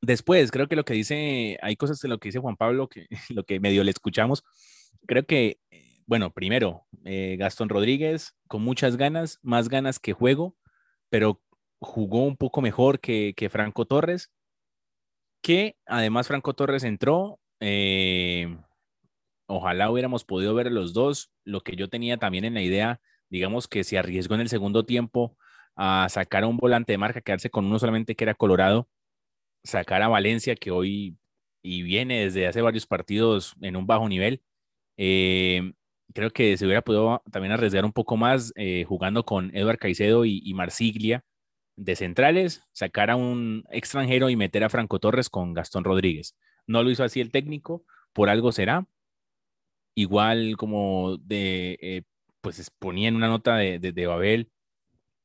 Después, 0.00 0.50
creo 0.50 0.68
que 0.68 0.76
lo 0.76 0.84
que 0.84 0.94
dice, 0.94 1.58
hay 1.62 1.76
cosas 1.76 1.98
de 2.00 2.08
lo 2.08 2.18
que 2.18 2.28
dice 2.28 2.38
Juan 2.38 2.56
Pablo, 2.56 2.88
que 2.88 3.06
lo 3.30 3.44
que 3.44 3.60
medio 3.60 3.82
le 3.84 3.90
escuchamos, 3.90 4.44
creo 5.06 5.26
que 5.26 5.58
bueno, 6.06 6.32
primero, 6.32 6.86
eh, 7.04 7.36
Gastón 7.38 7.68
Rodríguez 7.68 8.36
con 8.48 8.62
muchas 8.62 8.96
ganas, 8.96 9.38
más 9.42 9.68
ganas 9.68 9.98
que 9.98 10.12
juego, 10.12 10.56
pero 11.10 11.42
jugó 11.80 12.24
un 12.24 12.36
poco 12.36 12.62
mejor 12.62 13.00
que, 13.00 13.48
Franco 13.50 13.86
Torres, 13.86 14.32
que 15.42 15.76
además 15.86 16.28
Franco 16.28 16.54
Torres 16.54 16.84
entró. 16.84 17.40
Eh, 17.60 18.56
ojalá 19.46 19.90
hubiéramos 19.90 20.24
podido 20.24 20.54
ver 20.54 20.72
los 20.72 20.92
dos. 20.92 21.30
Lo 21.44 21.60
que 21.62 21.76
yo 21.76 21.88
tenía 21.88 22.18
también 22.18 22.44
en 22.44 22.54
la 22.54 22.62
idea, 22.62 23.00
digamos 23.28 23.68
que 23.68 23.84
se 23.84 23.98
arriesgó 23.98 24.34
en 24.36 24.42
el 24.42 24.48
segundo 24.48 24.84
tiempo 24.84 25.36
a 25.76 26.08
sacar 26.08 26.44
a 26.44 26.46
un 26.48 26.56
volante 26.56 26.92
de 26.92 26.98
marca, 26.98 27.20
quedarse 27.20 27.50
con 27.50 27.66
uno 27.66 27.78
solamente 27.78 28.14
que 28.16 28.24
era 28.24 28.34
Colorado, 28.34 28.88
sacar 29.64 30.02
a 30.02 30.08
Valencia, 30.08 30.56
que 30.56 30.70
hoy 30.70 31.18
y 31.62 31.82
viene 31.82 32.24
desde 32.24 32.46
hace 32.46 32.62
varios 32.62 32.86
partidos 32.86 33.54
en 33.60 33.76
un 33.76 33.86
bajo 33.86 34.08
nivel. 34.08 34.42
Eh, 34.96 35.72
creo 36.14 36.30
que 36.30 36.56
se 36.56 36.64
hubiera 36.64 36.82
podido 36.82 37.22
también 37.30 37.52
arriesgar 37.52 37.84
un 37.84 37.92
poco 37.92 38.16
más 38.16 38.52
eh, 38.56 38.84
jugando 38.86 39.24
con 39.24 39.54
Eduard 39.56 39.78
Caicedo 39.78 40.24
y, 40.24 40.52
Marsiglia 40.54 41.24
de 41.76 41.96
centrales, 41.96 42.62
sacar 42.72 43.10
a 43.10 43.16
un 43.16 43.64
extranjero 43.70 44.30
y 44.30 44.36
meter 44.36 44.64
a 44.64 44.70
Franco 44.70 44.98
Torres 44.98 45.28
con 45.28 45.52
Gastón 45.54 45.84
Rodríguez. 45.84 46.34
No 46.66 46.82
lo 46.82 46.90
hizo 46.90 47.04
así 47.04 47.20
el 47.20 47.30
técnico, 47.30 47.84
por 48.12 48.30
algo 48.30 48.52
será. 48.52 48.86
Igual 49.94 50.56
como 50.56 51.16
de, 51.18 51.78
eh, 51.80 52.02
pues 52.40 52.70
ponía 52.78 53.08
en 53.08 53.16
una 53.16 53.28
nota 53.28 53.56
de, 53.56 53.78
de, 53.78 54.06
Babel, 54.06 54.50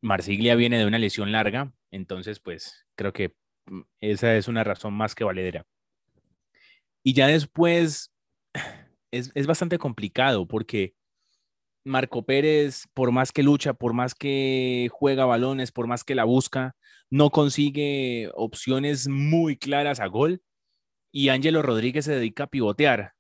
Marsiglia 0.02 0.56
viene 0.56 0.78
de 0.78 0.86
una 0.86 1.00
lesión 1.00 1.32
larga, 1.32 1.74
entonces 1.92 2.40
pues 2.40 2.86
creo 2.96 3.14
que 3.14 3.36
mm, 3.68 3.82
esa 4.02 4.36
es 4.36 4.48
una 4.48 4.64
razón 4.64 4.94
más 4.94 5.16
que 5.16 5.24
valedera. 5.24 5.66
Y 7.04 7.14
ya 7.14 7.28
después, 7.28 8.12
es, 9.12 9.48
bastante 9.48 9.78
complicado 9.78 10.48
porque 10.48 10.96
Marco 11.84 12.26
Pérez, 12.26 12.88
por 12.94 13.12
más 13.12 13.32
que 13.32 13.44
lucha, 13.44 13.74
por 13.74 13.94
más 13.94 14.16
que 14.16 14.90
juega 14.92 15.26
balones, 15.26 15.72
por 15.72 15.88
más 15.88 16.04
que 16.04 16.16
la 16.16 16.24
busca, 16.24 16.76
no 17.10 17.30
consigue 17.30 18.30
opciones 18.36 19.08
muy 19.08 19.58
claras 19.58 20.00
a 20.00 20.08
gol. 20.08 20.42
Y 21.12 21.30
Ángelo 21.30 21.62
Rodríguez 21.62 22.06
se 22.06 22.16
dedica 22.16 22.46
a 22.46 22.48
pivotear. 22.48 23.14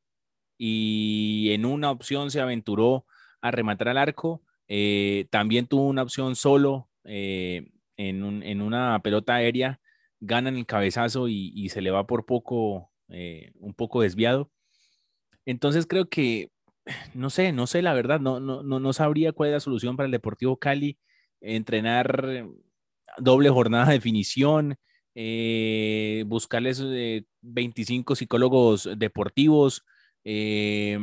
Y 0.57 1.49
en 1.51 1.65
una 1.65 1.91
opción 1.91 2.31
se 2.31 2.39
aventuró 2.39 3.05
a 3.41 3.51
rematar 3.51 3.89
al 3.89 3.97
arco. 3.97 4.43
Eh, 4.67 5.27
también 5.31 5.67
tuvo 5.67 5.87
una 5.87 6.03
opción 6.03 6.35
solo 6.35 6.89
eh, 7.03 7.71
en, 7.97 8.61
una 8.61 8.99
pelota 9.03 9.35
aérea. 9.35 9.81
Ganan 10.19 10.55
el 10.55 10.65
cabezazo 10.67 11.27
y, 11.27 11.67
se 11.69 11.81
le 11.81 11.91
va 11.91 12.07
por 12.07 12.25
poco, 12.25 12.91
eh, 13.09 13.51
un 13.55 13.73
poco 13.73 14.01
desviado. 14.01 14.51
Entonces 15.45 15.85
creo 15.87 16.09
que, 16.09 16.49
no 17.13 17.29
sé, 17.29 17.51
no 17.51 17.67
sé 17.67 17.81
la 17.81 17.93
verdad, 17.93 18.19
no, 18.19 18.39
no, 18.39 18.63
no, 18.63 18.93
sabría 18.93 19.31
cuál 19.31 19.49
es 19.49 19.53
la 19.53 19.59
solución 19.59 19.97
para 19.97 20.05
el 20.05 20.11
Deportivo 20.11 20.57
Cali, 20.57 20.97
entrenar 21.41 22.45
doble 23.17 23.49
jornada 23.49 23.87
de 23.87 23.93
definición, 23.93 24.77
eh, 25.15 26.23
buscarles 26.27 26.81
25 27.41 28.13
eh, 28.13 28.15
psicólogos 28.15 28.89
deportivos, 28.97 29.83
eh, 30.23 30.97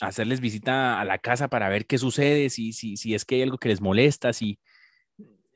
hacerles 0.00 0.40
visita 0.40 1.00
a 1.00 1.04
la 1.04 1.18
casa 1.18 1.48
para 1.48 1.68
ver 1.68 1.86
qué 1.86 1.98
sucede, 1.98 2.50
si, 2.50 2.72
si, 2.72 2.96
si 2.96 3.14
es 3.14 3.24
que 3.24 3.36
hay 3.36 3.42
algo 3.42 3.58
que 3.58 3.68
les 3.68 3.80
molesta, 3.80 4.32
si, 4.32 4.58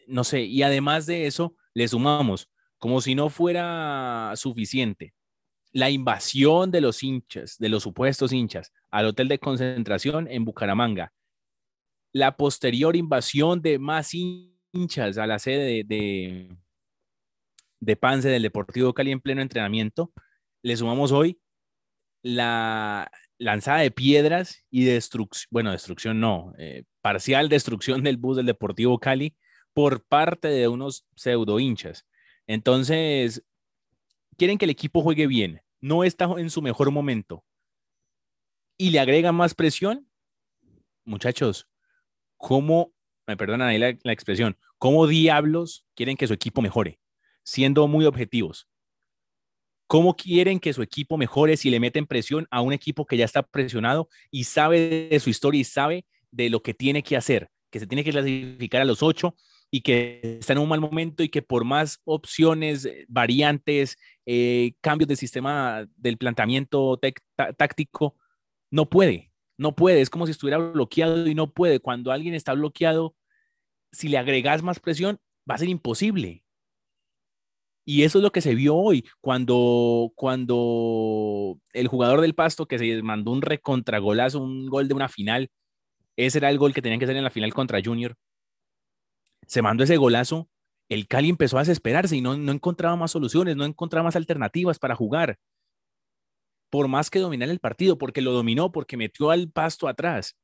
no 0.07 0.25
sé, 0.25 0.43
y 0.43 0.63
además 0.63 1.07
de 1.07 1.27
eso, 1.27 1.57
le 1.75 1.89
sumamos, 1.89 2.51
como 2.79 3.01
si 3.01 3.15
no 3.15 3.29
fuera 3.31 4.33
suficiente, 4.37 5.15
la 5.73 5.91
invasión 5.91 6.71
de 6.71 6.81
los 6.81 7.03
hinchas, 7.03 7.59
de 7.59 7.69
los 7.69 7.83
supuestos 7.83 8.33
hinchas, 8.33 8.73
al 8.91 9.07
hotel 9.07 9.29
de 9.29 9.39
concentración 9.39 10.29
en 10.31 10.45
Bucaramanga, 10.45 11.13
la 12.13 12.37
posterior 12.37 12.97
invasión 12.97 13.61
de 13.61 13.79
más 13.79 14.15
hinchas 14.15 15.19
a 15.19 15.27
la 15.27 15.39
sede 15.39 15.85
de, 15.85 16.49
de, 17.81 17.97
Pance 17.97 18.29
del 18.29 18.43
Deportivo 18.43 18.95
Cali 18.95 19.13
en 19.13 19.21
pleno 19.21 19.43
entrenamiento, 19.43 20.13
le 20.63 20.77
sumamos 20.77 21.13
hoy 21.13 21.41
la 22.23 23.11
lanzada 23.39 23.79
de 23.79 23.91
piedras 23.91 24.65
y 24.71 24.85
destrucción, 24.85 25.49
bueno, 25.51 25.71
destrucción 25.71 26.19
no, 26.19 26.53
eh, 26.59 26.85
parcial 27.01 27.49
destrucción 27.49 28.03
del 28.03 28.17
bus 28.17 28.37
del 28.37 28.47
Deportivo 28.47 28.99
Cali 28.99 29.37
por 29.73 30.03
parte 30.05 30.49
de 30.49 30.67
unos 30.67 31.07
pseudo 31.15 31.61
hinchas. 31.61 32.05
Entonces, 32.49 33.45
quieren 34.38 34.57
que 34.57 34.64
el 34.64 34.71
equipo 34.71 35.02
juegue 35.02 35.26
bien, 35.26 35.61
no 35.80 36.04
está 36.04 36.25
en 36.38 36.49
su 36.49 36.62
mejor 36.62 36.90
momento 36.90 37.45
y 38.78 38.90
le 38.90 39.00
agregan 39.00 39.35
más 39.35 39.54
presión, 39.54 40.09
muchachos, 41.04 41.68
¿cómo, 42.37 42.95
me 43.26 43.37
perdonan 43.37 43.68
ahí 43.68 43.78
la, 43.78 43.99
la 44.02 44.12
expresión, 44.12 44.57
cómo 44.78 45.07
diablos 45.07 45.85
quieren 45.95 46.16
que 46.16 46.28
su 46.28 46.33
equipo 46.33 46.62
mejore? 46.62 47.00
Siendo 47.42 47.88
muy 47.88 48.07
objetivos. 48.07 48.68
¿Cómo 49.88 50.14
quieren 50.14 50.61
que 50.61 50.73
su 50.73 50.83
equipo 50.83 51.16
mejore 51.16 51.57
si 51.57 51.71
le 51.71 51.80
meten 51.80 52.07
presión 52.07 52.47
a 52.50 52.61
un 52.61 52.73
equipo 52.73 53.07
que 53.07 53.16
ya 53.16 53.25
está 53.25 53.42
presionado 53.42 54.09
y 54.30 54.45
sabe 54.45 55.09
de 55.11 55.21
su 55.21 55.30
historia 55.30 55.61
y 55.62 55.64
sabe 55.64 56.07
de 56.30 56.50
lo 56.50 56.62
que 56.62 56.75
tiene 56.75 57.02
que 57.02 57.16
hacer? 57.16 57.50
Que 57.71 57.80
se 57.80 57.87
tiene 57.87 58.04
que 58.04 58.11
clasificar 58.11 58.83
a 58.83 58.85
los 58.85 59.02
ocho 59.02 59.35
y 59.71 59.83
que 59.83 60.39
está 60.41 60.55
en 60.55 60.61
un 60.61 60.69
mal 60.69 60.81
momento 60.81 61.23
y 61.23 61.29
que 61.29 61.43
por 61.43 61.65
más 61.65 62.01
opciones, 62.05 62.85
eh, 62.85 63.05
variantes, 63.09 63.97
eh, 64.27 64.73
cambios 64.81 65.09
de 65.09 65.17
sistema 65.17 65.87
del 65.97 66.17
planteamiento 66.17 66.99
táctico, 67.57 68.17
no 68.71 68.89
puede, 68.89 69.33
no 69.59 69.75
puede, 69.75 70.01
es 70.01 70.11
como 70.11 70.27
si 70.27 70.33
estuviera 70.33 70.59
bloqueado 70.59 71.27
y 71.27 71.35
no 71.35 71.53
puede. 71.53 71.81
Cuando 71.81 72.13
alguien 72.13 72.35
está 72.35 72.55
bloqueado, 72.55 73.15
si 73.93 74.09
le 74.09 74.19
agregas 74.19 74.63
más 74.63 74.81
presión, 74.81 75.19
va 75.51 75.57
a 75.57 75.59
ser 75.59 75.69
imposible. 75.69 76.45
Y 77.85 78.03
eso 78.03 78.19
es 78.19 78.23
lo 78.23 78.33
que 78.33 78.43
se 78.43 78.55
vio 78.55 78.77
hoy, 78.77 79.07
cuando, 79.21 80.13
cuando 80.15 81.59
el 81.73 81.89
jugador 81.89 82.21
del 82.21 82.35
Pasto 82.35 82.67
que 82.69 82.79
se 82.79 83.03
mandó 83.03 83.33
un 83.33 83.41
recontragolazo, 83.41 84.41
un 84.41 84.67
gol 84.67 84.89
de 84.89 84.95
una 84.95 85.09
final, 85.09 85.51
ese 86.17 86.39
era 86.39 86.51
el 86.51 86.59
gol 86.59 86.75
que 86.75 86.83
tenían 86.83 86.99
que 86.99 87.07
hacer 87.07 87.17
en 87.17 87.25
la 87.25 87.31
final 87.31 87.55
contra 87.55 87.81
Junior, 87.83 88.15
se 89.49 89.62
mandó 89.62 89.83
ese 89.83 89.97
golazo, 89.97 90.49
el 90.88 91.09
Cali 91.09 91.31
empezó 91.31 91.57
a 91.57 91.62
desesperarse 91.62 92.17
y 92.17 92.21
no, 92.21 92.37
no 92.37 92.52
encontraba 92.52 92.97
más 92.97 93.11
soluciones, 93.11 93.57
no 93.57 93.64
encontraba 93.64 94.05
más 94.05 94.17
alternativas 94.17 94.78
para 94.78 94.95
jugar. 94.95 95.38
Por 96.71 96.87
más 96.87 97.09
que 97.11 97.19
dominar 97.19 97.49
el 97.49 97.59
partido, 97.59 97.97
porque 97.97 98.21
lo 98.21 98.33
dominó, 98.33 98.71
porque 98.71 98.99
metió 98.99 99.31
al 99.31 99.50
pasto 99.50 99.88
atrás, 99.88 100.37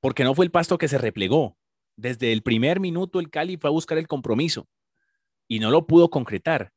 porque 0.00 0.24
no 0.24 0.34
fue 0.34 0.44
el 0.44 0.50
pasto 0.50 0.78
que 0.78 0.88
se 0.88 0.98
replegó. 0.98 1.56
Desde 1.96 2.32
el 2.32 2.42
primer 2.42 2.80
minuto 2.80 3.20
el 3.20 3.30
Cali 3.30 3.56
fue 3.56 3.70
a 3.70 3.72
buscar 3.72 3.98
el 3.98 4.08
compromiso 4.08 4.68
y 5.46 5.60
no 5.60 5.70
lo 5.70 5.86
pudo 5.86 6.10
concretar. 6.10 6.72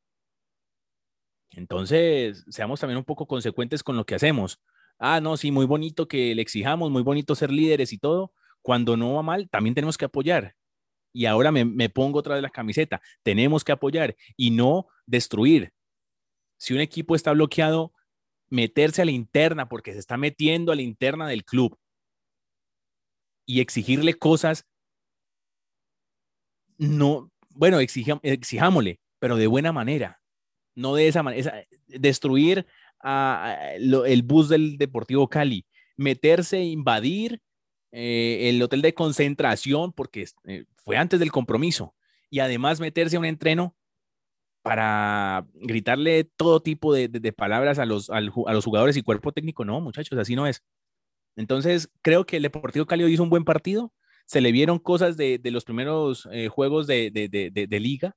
Entonces, 1.50 2.44
seamos 2.48 2.80
también 2.80 2.98
un 2.98 3.04
poco 3.04 3.26
consecuentes 3.26 3.82
con 3.82 3.96
lo 3.96 4.04
que 4.04 4.14
hacemos. 4.14 4.60
Ah, 4.98 5.20
no, 5.20 5.36
sí, 5.36 5.50
muy 5.50 5.66
bonito 5.66 6.06
que 6.06 6.34
le 6.34 6.42
exijamos, 6.42 6.90
muy 6.90 7.02
bonito 7.02 7.34
ser 7.34 7.50
líderes 7.50 7.92
y 7.92 7.98
todo. 7.98 8.32
Cuando 8.62 8.96
no 8.96 9.14
va 9.14 9.22
mal, 9.22 9.50
también 9.50 9.74
tenemos 9.74 9.98
que 9.98 10.04
apoyar 10.04 10.54
y 11.12 11.26
ahora 11.26 11.52
me, 11.52 11.88
pongo 11.90 12.18
otra 12.18 12.34
vez 12.34 12.42
la 12.42 12.50
camiseta. 12.50 13.00
Tenemos 13.22 13.64
que 13.64 13.72
apoyar 13.72 14.16
y 14.36 14.50
no 14.50 14.88
destruir. 15.06 15.72
Si 16.56 16.74
un 16.74 16.80
equipo 16.80 17.14
está 17.14 17.32
bloqueado, 17.32 17.92
meterse 18.48 19.02
a 19.02 19.04
la 19.04 19.10
interna 19.10 19.68
porque 19.68 19.92
se 19.92 19.98
está 19.98 20.16
metiendo 20.16 20.72
a 20.72 20.76
la 20.76 20.82
interna 20.82 21.28
del 21.28 21.44
club 21.44 21.78
y 23.46 23.60
exigirle 23.60 24.14
cosas, 24.14 24.66
no, 26.78 27.30
bueno, 27.50 27.78
exijámosle, 27.80 29.00
pero 29.18 29.36
de 29.36 29.46
buena 29.46 29.72
manera, 29.72 30.20
no 30.74 30.94
de 30.94 31.08
esa 31.08 31.22
manera, 31.22 31.66
destruir 31.86 32.66
el 33.02 34.22
bus 34.22 34.48
del 34.48 34.78
Deportivo 34.78 35.28
Cali, 35.28 35.66
meterse, 35.96 36.60
invadir 36.60 37.40
eh, 37.92 38.48
el 38.48 38.62
hotel 38.62 38.80
de 38.80 38.94
concentración, 38.94 39.92
porque 39.92 40.26
eh, 40.44 40.64
fue 40.76 40.96
antes 40.96 41.20
del 41.20 41.30
compromiso, 41.30 41.94
y 42.30 42.40
además 42.40 42.80
meterse 42.80 43.16
a 43.16 43.18
un 43.18 43.26
entreno 43.26 43.76
para 44.62 45.46
gritarle 45.54 46.24
todo 46.24 46.60
tipo 46.60 46.94
de, 46.94 47.08
palabras 47.32 47.78
a 47.78 47.86
los, 47.86 48.08
a 48.10 48.20
los 48.20 48.64
jugadores 48.64 48.96
y 48.96 49.02
cuerpo 49.02 49.32
técnico. 49.32 49.64
No, 49.64 49.80
muchachos, 49.80 50.18
así 50.18 50.34
no 50.34 50.46
es. 50.46 50.62
Entonces, 51.36 51.90
creo 52.02 52.24
que 52.24 52.36
el 52.36 52.42
Deportivo 52.44 52.86
Cali 52.86 53.04
hizo 53.12 53.22
un 53.22 53.30
buen 53.30 53.44
partido. 53.44 53.92
Se 54.26 54.40
le 54.40 54.52
vieron 54.52 54.78
cosas 54.78 55.16
de, 55.16 55.40
los 55.44 55.64
primeros 55.64 56.28
eh, 56.32 56.48
juegos 56.48 56.86
de, 56.86 57.10
liga 57.80 58.16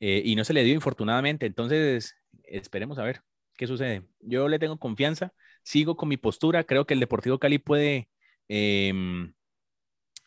y 0.00 0.34
no 0.36 0.44
se 0.44 0.54
le 0.54 0.64
dio 0.64 0.74
infortunadamente. 0.74 1.46
Entonces, 1.46 2.16
esperemos 2.44 2.98
a 2.98 3.04
ver 3.04 3.22
qué 3.56 3.66
sucede. 3.66 4.02
Yo 4.20 4.48
le 4.48 4.58
tengo 4.58 4.78
confianza, 4.78 5.32
sigo 5.62 5.96
con 5.96 6.08
mi 6.08 6.16
postura. 6.16 6.64
Creo 6.64 6.86
que 6.86 6.94
el 6.94 7.00
Deportivo 7.00 7.38
Cali 7.38 7.58
puede 7.58 8.08
em, 8.48 9.32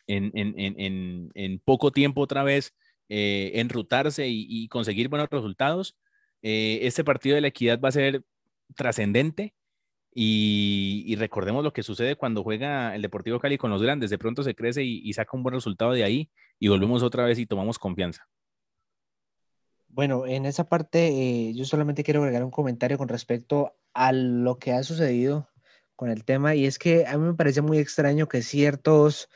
en, 0.07 1.59
poco 1.63 1.91
tiempo 1.91 2.21
otra 2.21 2.43
vez 2.43 2.73
eh, 3.09 3.51
enrutarse 3.55 4.27
y, 4.27 4.67
conseguir 4.69 5.09
buenos 5.09 5.29
resultados. 5.29 5.97
Eh, 6.41 6.79
este 6.83 7.03
partido 7.03 7.35
de 7.35 7.41
la 7.41 7.47
equidad 7.47 7.79
va 7.79 7.89
a 7.89 7.93
ser 7.93 8.23
trascendente 8.75 9.53
y, 10.13 11.15
recordemos 11.17 11.63
lo 11.63 11.73
que 11.73 11.83
sucede 11.83 12.15
cuando 12.15 12.43
juega 12.43 12.95
el 12.95 13.01
Deportivo 13.01 13.39
Cali 13.39 13.57
con 13.57 13.69
los 13.69 13.81
grandes. 13.81 14.09
De 14.09 14.17
pronto 14.17 14.43
se 14.43 14.55
crece 14.55 14.83
y, 14.83 15.13
saca 15.13 15.37
un 15.37 15.43
buen 15.43 15.53
resultado 15.53 15.91
de 15.91 16.03
ahí 16.03 16.31
y 16.59 16.69
volvemos 16.69 17.03
otra 17.03 17.25
vez 17.25 17.37
y 17.39 17.45
tomamos 17.45 17.77
confianza. 17.77 18.27
Bueno, 19.89 20.27
en 20.27 20.45
esa 20.45 20.67
parte 20.69 21.07
eh, 21.07 21.53
yo 21.53 21.65
solamente 21.65 22.03
quiero 22.03 22.21
agregar 22.21 22.43
un 22.43 22.51
comentario 22.51 22.97
con 22.97 23.07
respecto 23.07 23.75
a 23.93 24.11
lo 24.11 24.57
que 24.59 24.71
ha 24.71 24.83
sucedido 24.83 25.49
con 25.97 26.09
el 26.09 26.23
tema 26.23 26.55
y 26.55 26.65
es 26.65 26.79
que 26.79 27.05
a 27.05 27.17
mí 27.17 27.25
me 27.25 27.33
parece 27.33 27.61
muy 27.61 27.79
extraño 27.79 28.29
que 28.29 28.41
ciertos 28.43 29.29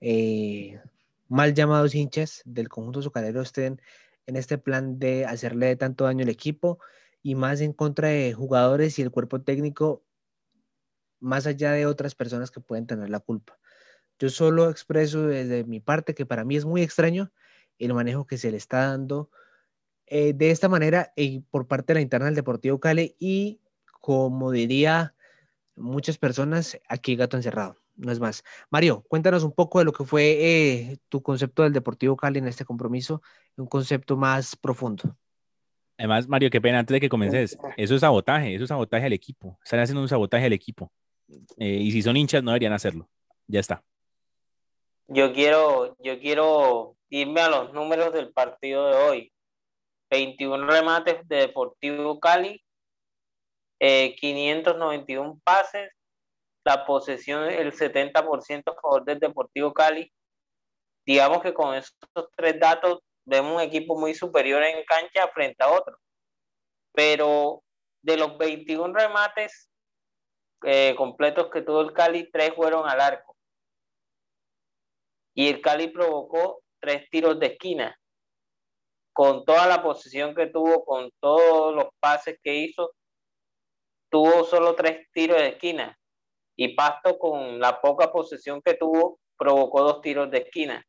eh, 0.00 0.80
mal 1.28 1.54
llamados 1.54 1.94
hinchas 1.94 2.42
del 2.46 2.68
conjunto 2.68 3.00
azucarero 3.00 3.42
estén 3.42 3.80
en 4.26 4.36
este 4.36 4.58
plan 4.58 4.98
de 4.98 5.26
hacerle 5.26 5.76
tanto 5.76 6.04
daño 6.04 6.24
al 6.24 6.30
equipo 6.30 6.80
y 7.22 7.34
más 7.34 7.60
en 7.60 7.72
contra 7.72 8.08
de 8.08 8.32
jugadores 8.32 8.98
y 8.98 9.02
el 9.02 9.10
cuerpo 9.10 9.42
técnico, 9.42 10.02
más 11.20 11.46
allá 11.46 11.72
de 11.72 11.86
otras 11.86 12.14
personas 12.14 12.50
que 12.50 12.60
pueden 12.60 12.86
tener 12.86 13.10
la 13.10 13.20
culpa. 13.20 13.58
Yo 14.18 14.30
solo 14.30 14.70
expreso 14.70 15.26
desde 15.26 15.64
mi 15.64 15.80
parte 15.80 16.14
que 16.14 16.26
para 16.26 16.44
mí 16.44 16.56
es 16.56 16.64
muy 16.64 16.82
extraño 16.82 17.32
el 17.78 17.92
manejo 17.92 18.26
que 18.26 18.38
se 18.38 18.50
le 18.50 18.56
está 18.56 18.88
dando 18.88 19.30
eh, 20.06 20.32
de 20.32 20.50
esta 20.50 20.70
manera 20.70 21.12
y 21.16 21.40
por 21.40 21.68
parte 21.68 21.92
de 21.92 21.98
la 21.98 22.02
interna 22.02 22.26
del 22.26 22.34
Deportivo 22.34 22.80
Cali 22.80 23.14
y 23.18 23.60
como 24.00 24.50
diría 24.50 25.14
muchas 25.78 26.18
personas, 26.18 26.78
aquí 26.88 27.16
gato 27.16 27.36
encerrado 27.36 27.76
no 27.98 28.12
es 28.12 28.20
más. 28.20 28.44
Mario, 28.70 29.04
cuéntanos 29.08 29.42
un 29.42 29.52
poco 29.52 29.80
de 29.80 29.84
lo 29.84 29.92
que 29.92 30.04
fue 30.04 30.38
eh, 30.40 30.98
tu 31.08 31.22
concepto 31.22 31.64
del 31.64 31.72
Deportivo 31.72 32.16
Cali 32.16 32.38
en 32.38 32.48
este 32.48 32.64
compromiso, 32.64 33.20
un 33.56 33.66
concepto 33.66 34.16
más 34.16 34.56
profundo. 34.56 35.16
Además, 35.98 36.28
Mario, 36.28 36.48
qué 36.48 36.60
pena, 36.60 36.78
antes 36.78 36.94
de 36.94 37.00
que 37.00 37.08
comences, 37.08 37.58
eso 37.76 37.94
es 37.94 38.00
sabotaje, 38.00 38.54
eso 38.54 38.64
es 38.64 38.68
sabotaje 38.68 39.06
al 39.06 39.12
equipo, 39.12 39.58
están 39.62 39.80
haciendo 39.80 40.00
un 40.00 40.08
sabotaje 40.08 40.46
al 40.46 40.52
equipo. 40.52 40.90
Eh, 41.58 41.78
y 41.80 41.90
si 41.90 42.00
son 42.00 42.16
hinchas, 42.16 42.42
no 42.42 42.52
deberían 42.52 42.72
hacerlo. 42.72 43.08
Ya 43.46 43.60
está. 43.60 43.82
Yo 45.08 45.32
quiero, 45.32 45.96
yo 45.98 46.18
quiero 46.20 46.96
irme 47.10 47.40
a 47.40 47.50
los 47.50 47.72
números 47.72 48.12
del 48.12 48.32
partido 48.32 48.88
de 48.88 48.96
hoy. 48.96 49.32
21 50.10 50.66
remates 50.66 51.26
de 51.28 51.36
Deportivo 51.36 52.18
Cali, 52.18 52.62
591 53.80 55.30
eh, 55.30 55.40
pases, 55.44 55.92
la 56.64 56.84
posesión 56.84 57.44
el 57.44 57.72
70% 57.72 58.62
a 58.66 58.80
favor 58.80 59.04
del 59.04 59.18
Deportivo 59.18 59.72
Cali. 59.72 60.12
Digamos 61.06 61.42
que 61.42 61.54
con 61.54 61.74
esos 61.74 61.96
tres 62.36 62.58
datos 62.60 63.00
vemos 63.24 63.54
un 63.54 63.60
equipo 63.60 63.98
muy 63.98 64.14
superior 64.14 64.62
en 64.62 64.84
cancha 64.84 65.28
frente 65.28 65.62
a 65.64 65.70
otro. 65.70 65.96
Pero 66.92 67.62
de 68.02 68.16
los 68.16 68.36
21 68.36 68.92
remates 68.92 69.70
eh, 70.64 70.94
completos 70.96 71.48
que 71.50 71.62
tuvo 71.62 71.80
el 71.82 71.92
Cali, 71.92 72.30
tres 72.30 72.52
fueron 72.54 72.88
al 72.88 73.00
arco. 73.00 73.36
Y 75.34 75.48
el 75.48 75.60
Cali 75.60 75.88
provocó 75.88 76.60
tres 76.80 77.08
tiros 77.10 77.38
de 77.38 77.46
esquina. 77.46 77.96
Con 79.12 79.44
toda 79.44 79.66
la 79.66 79.82
posesión 79.82 80.34
que 80.34 80.46
tuvo, 80.46 80.84
con 80.84 81.10
todos 81.20 81.74
los 81.74 81.86
pases 82.00 82.38
que 82.42 82.54
hizo, 82.54 82.92
tuvo 84.10 84.44
solo 84.44 84.74
tres 84.74 85.06
tiros 85.12 85.38
de 85.38 85.48
esquina 85.48 85.98
y 86.56 86.74
Pasto 86.74 87.18
con 87.18 87.60
la 87.60 87.80
poca 87.80 88.10
posesión 88.10 88.60
que 88.62 88.74
tuvo 88.74 89.20
provocó 89.36 89.82
dos 89.82 90.00
tiros 90.02 90.30
de 90.30 90.38
esquina. 90.38 90.84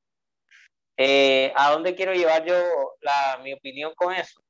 Eh, 0.97 1.53
¿A 1.55 1.71
dónde 1.71 1.95
quiero 1.95 2.13
llevar 2.13 2.43
yo 2.43 2.55
mi 3.43 3.53
opinión 3.53 3.93
con 3.95 4.13
eso? 4.13 4.41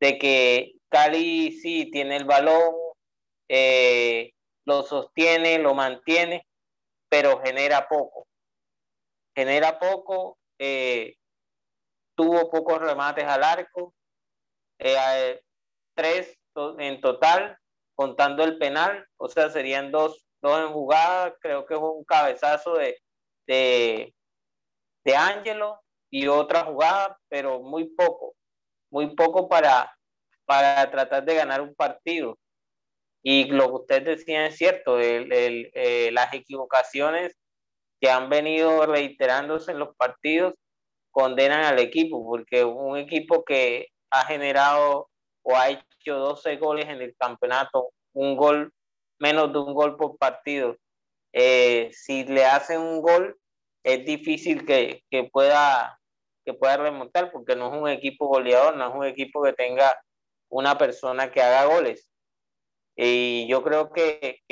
De 0.00 0.18
que 0.18 0.72
Cali 0.88 1.52
sí 1.52 1.90
tiene 1.90 2.16
el 2.16 2.24
balón, 2.24 2.74
eh, 3.48 4.32
lo 4.66 4.82
sostiene, 4.82 5.58
lo 5.58 5.74
mantiene, 5.74 6.46
pero 7.08 7.40
genera 7.40 7.88
poco. 7.88 8.26
Genera 9.34 9.78
poco, 9.78 10.38
eh, 10.58 11.14
tuvo 12.16 12.50
pocos 12.50 12.80
remates 12.80 13.24
al 13.24 13.44
arco, 13.44 13.94
tres 15.94 16.36
en 16.78 17.00
total, 17.00 17.57
contando 17.98 18.44
el 18.44 18.58
penal, 18.58 19.04
o 19.16 19.28
sea, 19.28 19.50
serían 19.50 19.90
dos 19.90 20.24
dos 20.40 20.60
en 20.60 20.72
jugada, 20.72 21.34
creo 21.40 21.66
que 21.66 21.74
fue 21.74 21.90
un 21.90 22.04
cabezazo 22.04 22.74
de, 22.74 22.96
de, 23.44 24.14
de 25.04 25.16
Angelo 25.16 25.80
y 26.10 26.28
otra 26.28 26.64
jugada, 26.64 27.18
pero 27.28 27.58
muy 27.58 27.86
poco, 27.96 28.36
muy 28.88 29.16
poco 29.16 29.48
para, 29.48 29.92
para 30.44 30.88
tratar 30.92 31.24
de 31.24 31.34
ganar 31.34 31.60
un 31.60 31.74
partido. 31.74 32.38
Y 33.20 33.46
lo 33.46 33.66
que 33.66 33.74
usted 33.74 34.02
decía 34.04 34.46
es 34.46 34.56
cierto, 34.56 35.00
el, 35.00 35.32
el, 35.32 35.70
eh, 35.74 36.10
las 36.12 36.32
equivocaciones 36.32 37.34
que 38.00 38.08
han 38.08 38.28
venido 38.30 38.86
reiterándose 38.86 39.72
en 39.72 39.80
los 39.80 39.96
partidos 39.96 40.54
condenan 41.10 41.64
al 41.64 41.80
equipo, 41.80 42.24
porque 42.24 42.62
un 42.62 42.96
equipo 42.96 43.44
que 43.44 43.88
ha 44.10 44.24
generado 44.24 45.10
o 45.48 45.56
ha 45.56 45.70
hecho 45.70 46.18
12 46.18 46.56
goles 46.56 46.86
en 46.88 47.00
el 47.00 47.16
campeonato, 47.16 47.90
un 48.12 48.36
gol 48.36 48.72
menos 49.18 49.50
de 49.50 49.58
un 49.58 49.72
gol 49.72 49.96
por 49.96 50.18
partido. 50.18 50.76
Eh, 51.32 51.90
si 51.92 52.24
le 52.24 52.44
hacen 52.44 52.80
un 52.80 53.00
gol, 53.00 53.38
es 53.82 54.04
difícil 54.04 54.66
que, 54.66 55.02
pueda, 55.32 55.98
que 56.44 56.52
pueda 56.52 56.76
remontar 56.76 57.32
porque 57.32 57.56
no 57.56 57.72
es 57.72 57.80
un 57.80 57.88
equipo 57.88 58.28
goleador, 58.28 58.76
no 58.76 58.90
es 58.90 58.94
un 58.94 59.06
equipo 59.06 59.42
que 59.42 59.54
tenga 59.54 59.98
una 60.50 60.76
persona 60.76 61.30
que 61.30 61.40
haga 61.40 61.64
goles. 61.64 62.10
Y 62.94 63.48
yo 63.48 63.62
creo 63.62 63.90
que, 63.90 64.42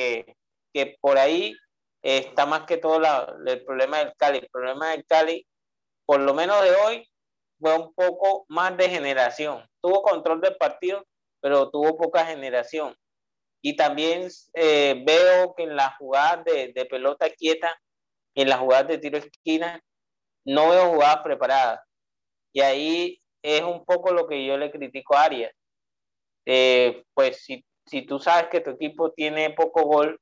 por 1.01 1.19
ahí 1.19 1.55
está 2.01 2.47
más 2.47 2.65
que 2.65 2.79
todo 2.79 3.03
el 3.45 3.65
problema 3.67 3.99
del 3.99 4.15
Cali. 4.17 4.39
El 4.39 4.49
problema 4.49 4.91
del 4.93 5.05
Cali, 5.05 5.47
por 6.07 6.21
lo 6.21 6.33
menos 6.33 6.63
de 6.63 6.75
hoy, 6.75 7.09
fue 7.59 7.77
un 7.77 7.93
poco 7.95 8.45
más 8.49 8.77
de 8.77 8.89
generación. 8.89 9.65
Tuvo 9.81 10.03
control 10.03 10.41
del 10.41 10.57
partido, 10.57 11.05
pero 11.41 11.71
tuvo 11.71 11.97
poca 11.97 12.25
generación. 12.27 12.95
Y 13.63 13.77
también 13.77 14.29
eh, 14.55 15.03
veo 15.05 15.55
que 15.55 15.65
en 15.65 15.77
las 15.77 15.97
jugadas 15.97 16.45
de, 16.45 16.87
pelota 16.89 17.29
quieta, 17.31 17.75
en 18.35 18.49
las 18.49 18.61
jugadas 18.61 18.89
de 18.89 18.99
tiro 18.99 19.19
esquina, 19.19 19.81
no 20.45 20.71
veo 20.71 20.93
jugadas 20.93 21.23
preparadas. 21.23 21.81
Y 22.53 22.61
ahí 22.61 23.23
es 23.43 23.63
un 23.63 23.85
poco 23.85 24.13
lo 24.13 24.27
que 24.27 24.45
yo 24.45 24.57
le 24.57 24.71
critico 24.71 25.17
a 25.17 25.25
Arias. 25.25 25.53
Eh, 26.45 27.05
pues 27.15 27.45
si, 27.45 27.65
si, 27.87 28.03
tú 28.07 28.19
sabes 28.21 28.49
que 28.49 28.61
tu 28.61 28.71
equipo 28.71 29.13
tiene 29.13 29.51
poco 29.51 29.83
gol, 29.83 30.21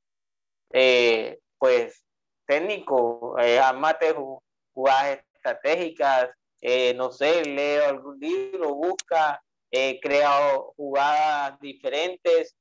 eh, 0.73 1.39
pues 1.59 2.03
técnico, 2.45 3.37
eh, 3.39 3.59
armate 3.59 4.15
jugadas 4.73 5.19
estratégicas, 5.33 6.29
no 6.95 7.11
sé, 7.11 7.45
leo 7.45 7.89
algún 7.89 8.19
libro, 8.19 8.73
busca, 8.75 9.41
crea 10.01 10.57
jugadas 10.75 11.59
diferentes 11.59 12.55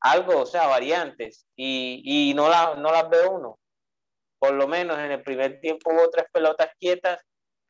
algo, 0.00 0.40
o 0.40 0.46
sea, 0.46 0.66
variantes, 0.66 1.46
y, 1.56 2.32
no, 2.34 2.48
la, 2.48 2.74
no 2.76 2.90
las 2.90 3.08
ve 3.08 3.26
uno. 3.28 3.58
Por 4.38 4.54
lo 4.54 4.66
menos 4.66 4.98
en 4.98 5.12
el 5.12 5.22
primer 5.22 5.60
tiempo 5.60 5.92
hubo 5.92 6.08
tres 6.10 6.26
pelotas 6.32 6.70
quietas 6.78 7.20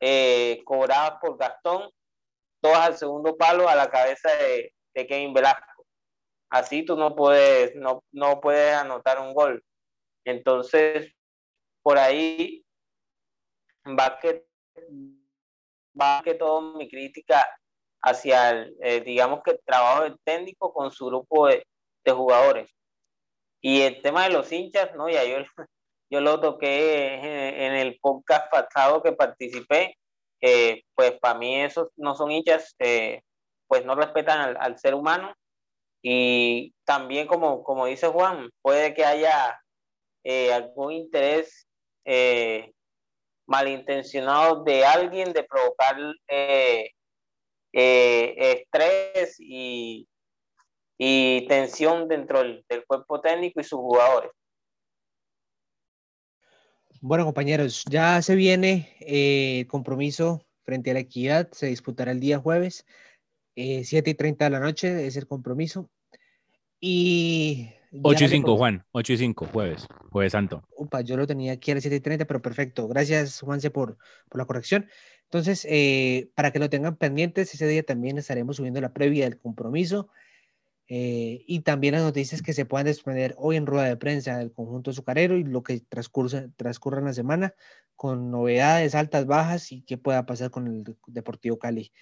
eh, 0.01 0.62
cobradas 0.64 1.18
por 1.20 1.37
Gastón, 1.37 1.90
todas 2.61 2.81
al 2.81 2.96
segundo 2.96 3.37
palo 3.37 3.68
a 3.68 3.75
la 3.75 3.90
cabeza 3.90 4.31
de, 4.37 4.73
de 4.94 5.07
Kevin 5.07 5.35
Velasco. 5.35 5.85
Así 6.51 6.85
tú 6.85 6.96
no 6.96 7.16
puedes, 7.16 7.75
no, 7.75 8.05
no 8.12 8.40
puedes 8.40 8.75
anotar 8.75 9.18
un 9.20 9.35
gol. 9.35 9.64
Entonces, 10.25 11.12
por 11.83 11.99
ahí 11.99 12.64
va 13.87 14.18
que, 14.20 14.46
va 16.00 16.22
que 16.22 16.34
todo 16.34 16.74
mi 16.76 16.88
crítica 16.88 17.46
hacia 18.02 18.50
el, 18.50 18.76
eh, 18.82 19.00
digamos 19.00 19.42
que 19.42 19.52
el 19.52 19.60
trabajo 19.64 20.04
del 20.04 20.18
técnico 20.24 20.72
con 20.72 20.90
su 20.90 21.06
grupo 21.06 21.48
de, 21.48 21.64
jugadores. 22.06 22.74
Y 23.60 23.82
el 23.82 24.02
tema 24.02 24.24
de 24.24 24.30
los 24.30 24.50
hinchas, 24.50 24.92
¿no? 24.96 25.08
Ya 25.08 25.22
yo, 25.24 25.36
yo 26.10 26.20
lo 26.20 26.40
toqué 26.40 27.14
en, 27.14 27.74
el 27.74 27.98
podcast 28.00 28.50
pasado 28.50 29.00
que 29.00 29.12
participé, 29.12 29.94
pues 30.96 31.12
para 31.20 31.38
mí 31.38 31.60
esos 31.60 31.88
no 31.96 32.16
son 32.16 32.32
hinchas, 32.32 32.74
eh, 32.80 33.22
pues 33.68 33.84
no 33.84 33.94
respetan 33.94 34.56
al, 34.58 34.78
ser 34.78 34.94
humano. 34.94 35.32
Y 36.02 36.74
también, 36.84 37.28
como, 37.28 37.62
como 37.62 37.86
dice 37.86 38.08
Juan, 38.08 38.50
puede 38.60 38.94
que 38.94 39.04
haya 39.04 39.60
eh, 40.24 40.52
algún 40.52 40.92
interés 40.92 41.68
malintencionado 43.50 44.62
de 44.62 44.84
alguien 44.84 45.32
de 45.32 45.42
provocar 45.42 45.96
eh, 46.28 46.92
estrés 47.72 49.36
y, 49.38 50.06
tensión 51.48 52.06
dentro 52.06 52.38
del, 52.38 52.64
cuerpo 52.86 53.20
técnico 53.20 53.60
y 53.60 53.64
sus 53.64 53.80
jugadores. 53.80 54.30
Bueno, 57.00 57.24
compañeros, 57.24 57.84
ya 57.90 58.22
se 58.22 58.36
viene 58.36 58.96
eh, 59.00 59.66
compromiso 59.68 60.46
frente 60.62 60.92
a 60.92 60.94
la 60.94 61.00
equidad. 61.00 61.50
Se 61.50 61.66
disputará 61.66 62.12
el 62.12 62.20
día 62.20 62.38
jueves, 62.38 62.86
eh, 63.56 63.84
7 63.84 64.10
y 64.10 64.14
30 64.14 64.44
de 64.44 64.50
la 64.50 64.60
noche, 64.60 65.06
es 65.06 65.16
el 65.16 65.26
compromiso. 65.26 65.90
Y 66.78 67.70
8 68.03 68.24
y 68.24 68.29
5, 68.29 68.57
Juan. 68.57 68.85
8 68.92 69.12
y 69.12 69.16
5, 69.16 69.46
jueves. 69.46 69.87
Jueves 70.11 70.33
Santo. 70.33 70.62
Upa, 70.76 71.00
yo 71.00 71.16
lo 71.16 71.26
tenía 71.26 71.53
aquí 71.53 71.70
a 71.70 71.74
las 71.74 71.83
7 71.83 71.96
y 71.96 72.00
30, 72.00 72.24
pero 72.24 72.40
perfecto. 72.40 72.87
Gracias, 72.88 73.40
Juanse, 73.40 73.70
por, 73.70 73.98
por 74.29 74.38
la 74.38 74.44
corrección. 74.44 74.87
Entonces, 75.24 75.66
eh, 75.68 76.31
para 76.35 76.50
que 76.53 76.59
lo 76.59 76.70
tengan 76.70 76.96
pendientes, 76.96 77.55
ese 77.55 77.66
día 77.66 77.83
también 77.83 78.18
estaremos 78.18 78.57
subiendo 78.57 78.81
la 78.81 78.92
previa 78.92 79.24
del 79.24 79.38
compromiso 79.38 80.09
eh, 80.88 81.44
y 81.46 81.61
también 81.61 81.94
las 81.94 82.03
noticias 82.03 82.42
que 82.42 82.53
se 82.53 82.64
puedan 82.64 82.87
desprender 82.87 83.37
hoy 83.38 83.55
en 83.55 83.66
rueda 83.66 83.87
de 83.87 83.96
prensa 83.96 84.38
del 84.38 84.53
conjunto 84.53 84.90
azucarero 84.90 85.37
y 85.37 85.44
lo 85.44 85.62
que 85.62 85.79
transcurra, 85.81 86.48
transcurra 86.57 86.98
en 86.98 87.05
la 87.05 87.12
semana 87.12 87.55
con 87.94 88.33
novedades, 88.33 88.96
altas, 88.96 89.26
bajas 89.26 89.70
y 89.70 89.83
qué 89.83 89.98
pueda 89.98 90.26
pasar 90.26 90.50
con 90.50 90.66
el 90.66 90.96
Deportivo 91.07 91.61
Cali. 91.61 91.92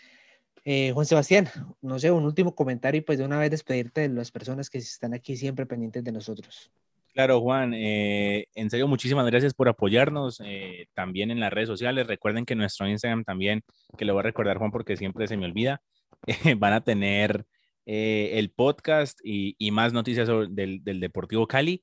Eh, 0.64 0.92
Juan 0.92 1.06
Sebastián, 1.06 1.48
no 1.80 1.98
sé, 1.98 2.10
un 2.10 2.24
último 2.24 2.54
comentario 2.54 2.98
y 2.98 3.02
pues 3.02 3.18
de 3.18 3.24
una 3.24 3.38
vez 3.38 3.50
despedirte 3.50 4.02
de 4.02 4.08
las 4.08 4.30
personas 4.30 4.70
que 4.70 4.78
están 4.78 5.14
aquí 5.14 5.36
siempre 5.36 5.66
pendientes 5.66 6.04
de 6.04 6.12
nosotros. 6.12 6.70
Claro, 7.14 7.40
Juan, 7.40 7.74
eh, 7.74 8.46
en 8.54 8.70
serio, 8.70 8.86
muchísimas 8.86 9.26
gracias 9.26 9.54
por 9.54 9.68
apoyarnos 9.68 10.40
eh, 10.44 10.86
también 10.94 11.30
en 11.30 11.40
las 11.40 11.52
redes 11.52 11.68
sociales. 11.68 12.06
Recuerden 12.06 12.44
que 12.44 12.54
nuestro 12.54 12.88
Instagram 12.88 13.24
también, 13.24 13.62
que 13.96 14.04
lo 14.04 14.12
voy 14.12 14.20
a 14.20 14.24
recordar, 14.24 14.58
Juan, 14.58 14.70
porque 14.70 14.96
siempre 14.96 15.26
se 15.26 15.36
me 15.36 15.46
olvida, 15.46 15.80
van 16.58 16.72
a 16.74 16.80
tener 16.82 17.44
el 17.90 18.50
podcast 18.50 19.18
y, 19.24 19.56
más 19.70 19.94
noticias 19.94 20.28
del, 20.50 20.84
del, 20.84 21.00
Deportivo 21.00 21.46
Cali. 21.46 21.82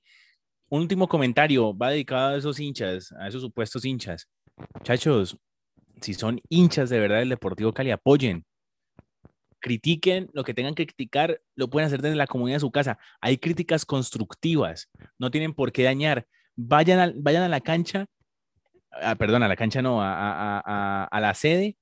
Un 0.69 0.81
último 0.81 1.07
comentario, 1.07 1.75
va 1.75 1.89
dedicado 1.89 2.35
a 2.35 2.37
esos 2.37 2.59
hinchas, 2.59 3.11
a 3.13 3.27
esos 3.27 3.41
supuestos 3.41 3.83
hinchas. 3.83 4.29
Muchachos, 4.75 5.37
si 6.01 6.13
son 6.13 6.39
hinchas 6.49 6.91
de 6.91 6.99
verdad 6.99 7.19
del 7.19 7.29
Deportivo 7.29 7.73
Cali, 7.73 7.89
apoyen 7.89 8.45
critiquen 9.59 10.29
lo 10.33 10.43
que 10.43 10.53
tengan 10.53 10.75
que 10.75 10.85
criticar, 10.85 11.41
lo 11.55 11.69
pueden 11.69 11.87
hacer 11.87 12.01
desde 12.01 12.15
la 12.15 12.27
comunidad 12.27 12.57
de 12.57 12.61
su 12.61 12.71
casa. 12.71 12.97
Hay 13.21 13.37
críticas 13.37 13.85
constructivas, 13.85 14.89
no 15.17 15.31
tienen 15.31 15.53
por 15.53 15.71
qué 15.71 15.83
dañar. 15.83 16.27
Vayan 16.55 16.99
a, 16.99 17.13
vayan 17.15 17.43
a 17.43 17.49
la 17.49 17.61
cancha, 17.61 18.05
ah, 19.01 19.15
perdón, 19.15 19.43
a 19.43 19.47
la 19.47 19.55
cancha 19.55 19.81
no, 19.81 20.01
a, 20.01 21.03
a 21.03 21.19
la 21.19 21.33
sede 21.33 21.77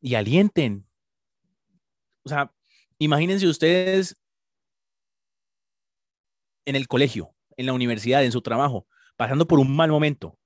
y 0.00 0.14
alienten. 0.14 0.86
O 2.24 2.28
sea, 2.28 2.52
imagínense 2.98 3.46
ustedes 3.46 4.16
en 6.64 6.76
el 6.76 6.88
colegio, 6.88 7.34
en 7.56 7.66
la 7.66 7.72
universidad, 7.72 8.24
en 8.24 8.32
su 8.32 8.42
trabajo, 8.42 8.86
pasando 9.16 9.46
por 9.46 9.58
un 9.58 9.74
mal 9.76 9.90
momento 9.90 10.39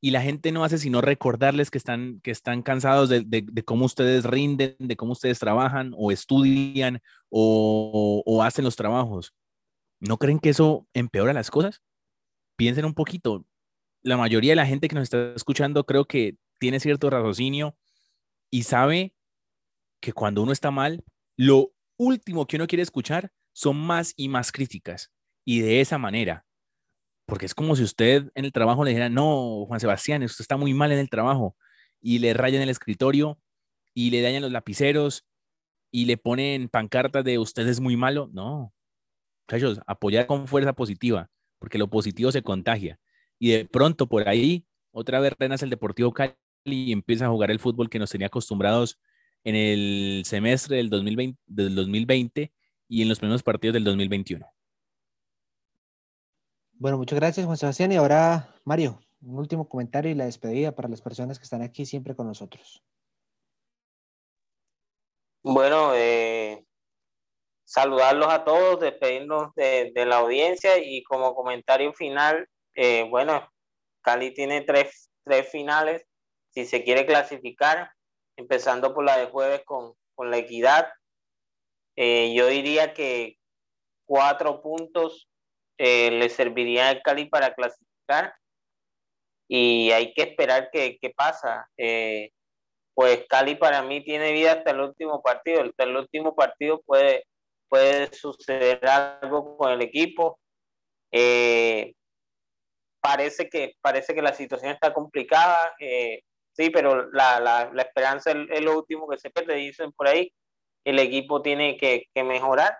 y 0.00 0.10
la 0.10 0.22
gente 0.22 0.52
no 0.52 0.64
hace 0.64 0.78
sino 0.78 1.00
recordarles 1.00 1.70
que 1.70 1.78
están, 1.78 2.20
que 2.20 2.30
están 2.30 2.62
cansados 2.62 3.08
de, 3.08 3.22
de, 3.24 3.64
cómo 3.64 3.86
ustedes 3.86 4.24
rinden, 4.24 4.76
de 4.78 4.96
cómo 4.96 5.12
ustedes 5.12 5.38
trabajan 5.38 5.92
o 5.96 6.12
estudian 6.12 7.00
o, 7.28 8.22
o, 8.24 8.42
hacen 8.42 8.64
los 8.64 8.76
trabajos. 8.76 9.34
¿No 10.00 10.18
creen 10.18 10.38
que 10.38 10.50
eso 10.50 10.86
empeora 10.94 11.32
las 11.32 11.50
cosas? 11.50 11.82
Piensen 12.56 12.84
un 12.84 12.94
poquito. 12.94 13.46
La 14.02 14.16
mayoría 14.16 14.52
de 14.52 14.56
la 14.56 14.66
gente 14.66 14.88
que 14.88 14.94
nos 14.94 15.04
está 15.04 15.34
escuchando 15.34 15.84
creo 15.84 16.04
que 16.04 16.36
tiene 16.60 16.80
cierto 16.80 17.10
raciocinio 17.10 17.76
y 18.50 18.62
sabe 18.62 19.14
que 20.00 20.12
cuando 20.12 20.42
uno 20.42 20.52
está 20.52 20.70
mal, 20.70 21.04
lo 21.36 21.72
último 21.98 22.46
que 22.46 22.56
uno 22.56 22.66
quiere 22.66 22.82
escuchar 22.82 23.32
son 23.52 23.76
más 23.76 24.12
y 24.16 24.28
más 24.28 24.52
críticas. 24.52 25.10
Y 25.44 25.60
de 25.60 25.80
esa 25.80 25.98
manera, 25.98 26.45
porque 27.26 27.46
es 27.46 27.54
como 27.54 27.76
si 27.76 27.82
usted 27.82 28.30
en 28.34 28.44
el 28.44 28.52
trabajo 28.52 28.84
le 28.84 28.90
dijera, 28.90 29.08
no, 29.08 29.66
Juan 29.66 29.80
Sebastián, 29.80 30.22
usted 30.22 30.42
está 30.42 30.56
muy 30.56 30.74
mal 30.74 30.92
en 30.92 30.98
el 30.98 31.10
trabajo, 31.10 31.56
y 32.00 32.20
le 32.20 32.34
rayan 32.34 32.62
el 32.62 32.68
escritorio, 32.70 33.38
y 33.94 34.10
le 34.10 34.22
dañan 34.22 34.42
los 34.42 34.52
lapiceros, 34.52 35.26
y 35.90 36.04
le 36.06 36.16
ponen 36.16 36.68
pancartas 36.68 37.24
de 37.24 37.38
usted 37.38 37.66
es 37.68 37.80
muy 37.80 37.96
malo. 37.96 38.30
No, 38.32 38.72
muchachos, 39.48 39.80
apoyar 39.86 40.26
con 40.26 40.46
fuerza 40.46 40.72
positiva, 40.72 41.30
porque 41.58 41.78
lo 41.78 41.88
positivo 41.88 42.30
se 42.32 42.42
contagia. 42.42 42.98
Y 43.38 43.50
de 43.50 43.64
pronto 43.66 44.06
por 44.06 44.28
ahí, 44.28 44.66
otra 44.92 45.20
vez 45.20 45.34
renace 45.38 45.64
el 45.64 45.70
Deportivo 45.70 46.12
Cali 46.12 46.34
y 46.64 46.92
empieza 46.92 47.26
a 47.26 47.28
jugar 47.28 47.50
el 47.50 47.60
fútbol 47.60 47.90
que 47.90 47.98
nos 47.98 48.10
tenía 48.10 48.28
acostumbrados 48.28 48.98
en 49.44 49.54
el 49.54 50.22
semestre 50.24 50.76
del 50.78 50.90
2020, 50.90 51.40
del 51.46 51.74
2020 51.74 52.52
y 52.88 53.02
en 53.02 53.08
los 53.08 53.18
primeros 53.18 53.42
partidos 53.42 53.74
del 53.74 53.84
2021. 53.84 54.46
Bueno, 56.78 56.98
muchas 56.98 57.18
gracias, 57.18 57.46
Juan 57.46 57.56
Sebastián. 57.56 57.92
Y 57.92 57.96
ahora, 57.96 58.54
Mario, 58.64 59.00
un 59.22 59.38
último 59.38 59.66
comentario 59.66 60.10
y 60.10 60.14
la 60.14 60.26
despedida 60.26 60.72
para 60.72 60.88
las 60.88 61.00
personas 61.00 61.38
que 61.38 61.44
están 61.44 61.62
aquí 61.62 61.86
siempre 61.86 62.14
con 62.14 62.26
nosotros. 62.26 62.82
Bueno, 65.42 65.94
eh, 65.94 66.66
saludarlos 67.64 68.28
a 68.28 68.44
todos, 68.44 68.80
despedirnos 68.80 69.54
de, 69.54 69.92
la 69.94 70.18
audiencia 70.18 70.76
y 70.78 71.02
como 71.04 71.34
comentario 71.34 71.94
final, 71.94 72.46
eh, 72.74 73.06
bueno, 73.08 73.48
Cali 74.02 74.34
tiene 74.34 74.60
tres, 74.62 75.10
tres, 75.24 75.48
finales, 75.48 76.04
si 76.50 76.66
se 76.66 76.84
quiere 76.84 77.06
clasificar, 77.06 77.90
empezando 78.36 78.92
por 78.92 79.04
la 79.04 79.16
de 79.16 79.26
jueves 79.26 79.62
con, 79.64 79.94
con 80.14 80.30
la 80.30 80.36
equidad. 80.36 80.88
Eh, 81.96 82.34
yo 82.34 82.48
diría 82.48 82.92
que 82.92 83.38
cuatro 84.04 84.60
puntos 84.60 85.28
eh, 85.78 86.10
le 86.10 86.28
serviría 86.30 86.88
al 86.88 87.02
Cali 87.02 87.26
para 87.26 87.54
clasificar 87.54 88.34
y 89.48 89.90
hay 89.90 90.12
que 90.14 90.22
esperar 90.22 90.70
qué, 90.72 90.98
pasa. 91.16 91.68
Eh, 91.76 92.30
pues 92.94 93.24
Cali 93.28 93.56
para 93.56 93.82
mí 93.82 94.02
tiene 94.02 94.32
vida 94.32 94.52
hasta 94.52 94.70
el 94.70 94.80
último 94.80 95.22
partido. 95.22 95.62
Hasta 95.62 95.84
el 95.84 95.96
último 95.96 96.34
partido 96.34 96.80
puede, 96.82 97.24
puede 97.68 98.12
suceder 98.12 98.84
algo 98.86 99.56
con 99.56 99.70
el 99.72 99.82
equipo. 99.82 100.38
Eh, 101.12 101.94
parece, 103.00 103.48
que, 103.48 103.74
parece 103.80 104.14
que 104.14 104.22
la 104.22 104.32
situación 104.32 104.72
está 104.72 104.92
complicada, 104.92 105.74
sí, 105.78 106.70
pero 106.70 107.10
la, 107.12 107.38
la, 107.38 107.70
la 107.72 107.82
esperanza 107.82 108.32
es, 108.32 108.60
lo 108.62 108.78
último 108.78 109.08
que 109.08 109.18
se 109.18 109.30
pierde, 109.30 109.54
dicen 109.56 109.92
por 109.92 110.08
ahí. 110.08 110.32
El 110.84 110.98
equipo 110.98 111.42
tiene 111.42 111.76
que, 111.76 112.06
que 112.14 112.24
mejorar 112.24 112.76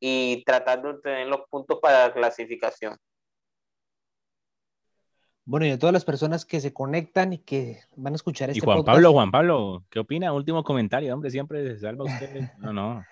y 0.00 0.44
tratar 0.44 0.82
de 0.82 0.90
obtener 0.90 1.26
los 1.26 1.40
puntos 1.48 1.78
para 1.80 2.08
la 2.08 2.14
clasificación. 2.14 2.96
Bueno, 5.44 5.64
y 5.64 5.70
a 5.70 5.78
todas 5.78 5.92
las 5.92 6.04
personas 6.04 6.44
que 6.44 6.60
se 6.60 6.72
conectan 6.72 7.32
y 7.32 7.38
que 7.38 7.78
van 7.94 8.14
a 8.14 8.16
escuchar 8.16 8.50
este 8.50 8.58
Y 8.58 8.64
Juan 8.64 8.84
Pablo, 8.84 9.12
Juan 9.12 9.30
Pablo, 9.30 9.84
¿qué 9.90 10.00
opina? 10.00 10.32
Último 10.32 10.64
comentario, 10.64 11.14
hombre, 11.14 11.30
siempre 11.30 11.64
se 11.64 11.78
salva 11.78 12.04
usted. 12.04 12.50
No, 12.58 12.72
no. 12.72 13.04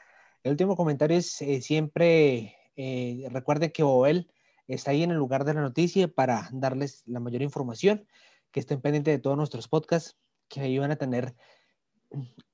El 0.42 0.50
último 0.50 0.76
comentario 0.76 1.16
es 1.16 1.40
eh, 1.40 1.62
siempre, 1.62 2.56
eh, 2.76 3.28
recuerden 3.30 3.70
que 3.70 3.84
Boel 3.84 4.30
está 4.66 4.90
ahí 4.90 5.04
en 5.04 5.12
el 5.12 5.16
lugar 5.16 5.44
de 5.44 5.54
la 5.54 5.60
noticia 5.60 6.08
para 6.08 6.48
darles 6.52 7.04
la 7.06 7.20
mayor 7.20 7.40
información, 7.40 8.06
que 8.50 8.60
estén 8.60 8.80
pendientes 8.80 9.14
de 9.14 9.20
todos 9.20 9.36
nuestros 9.36 9.68
podcasts, 9.68 10.16
que 10.48 10.60
ahí 10.60 10.76
van 10.76 10.90
a 10.90 10.96
tener 10.96 11.34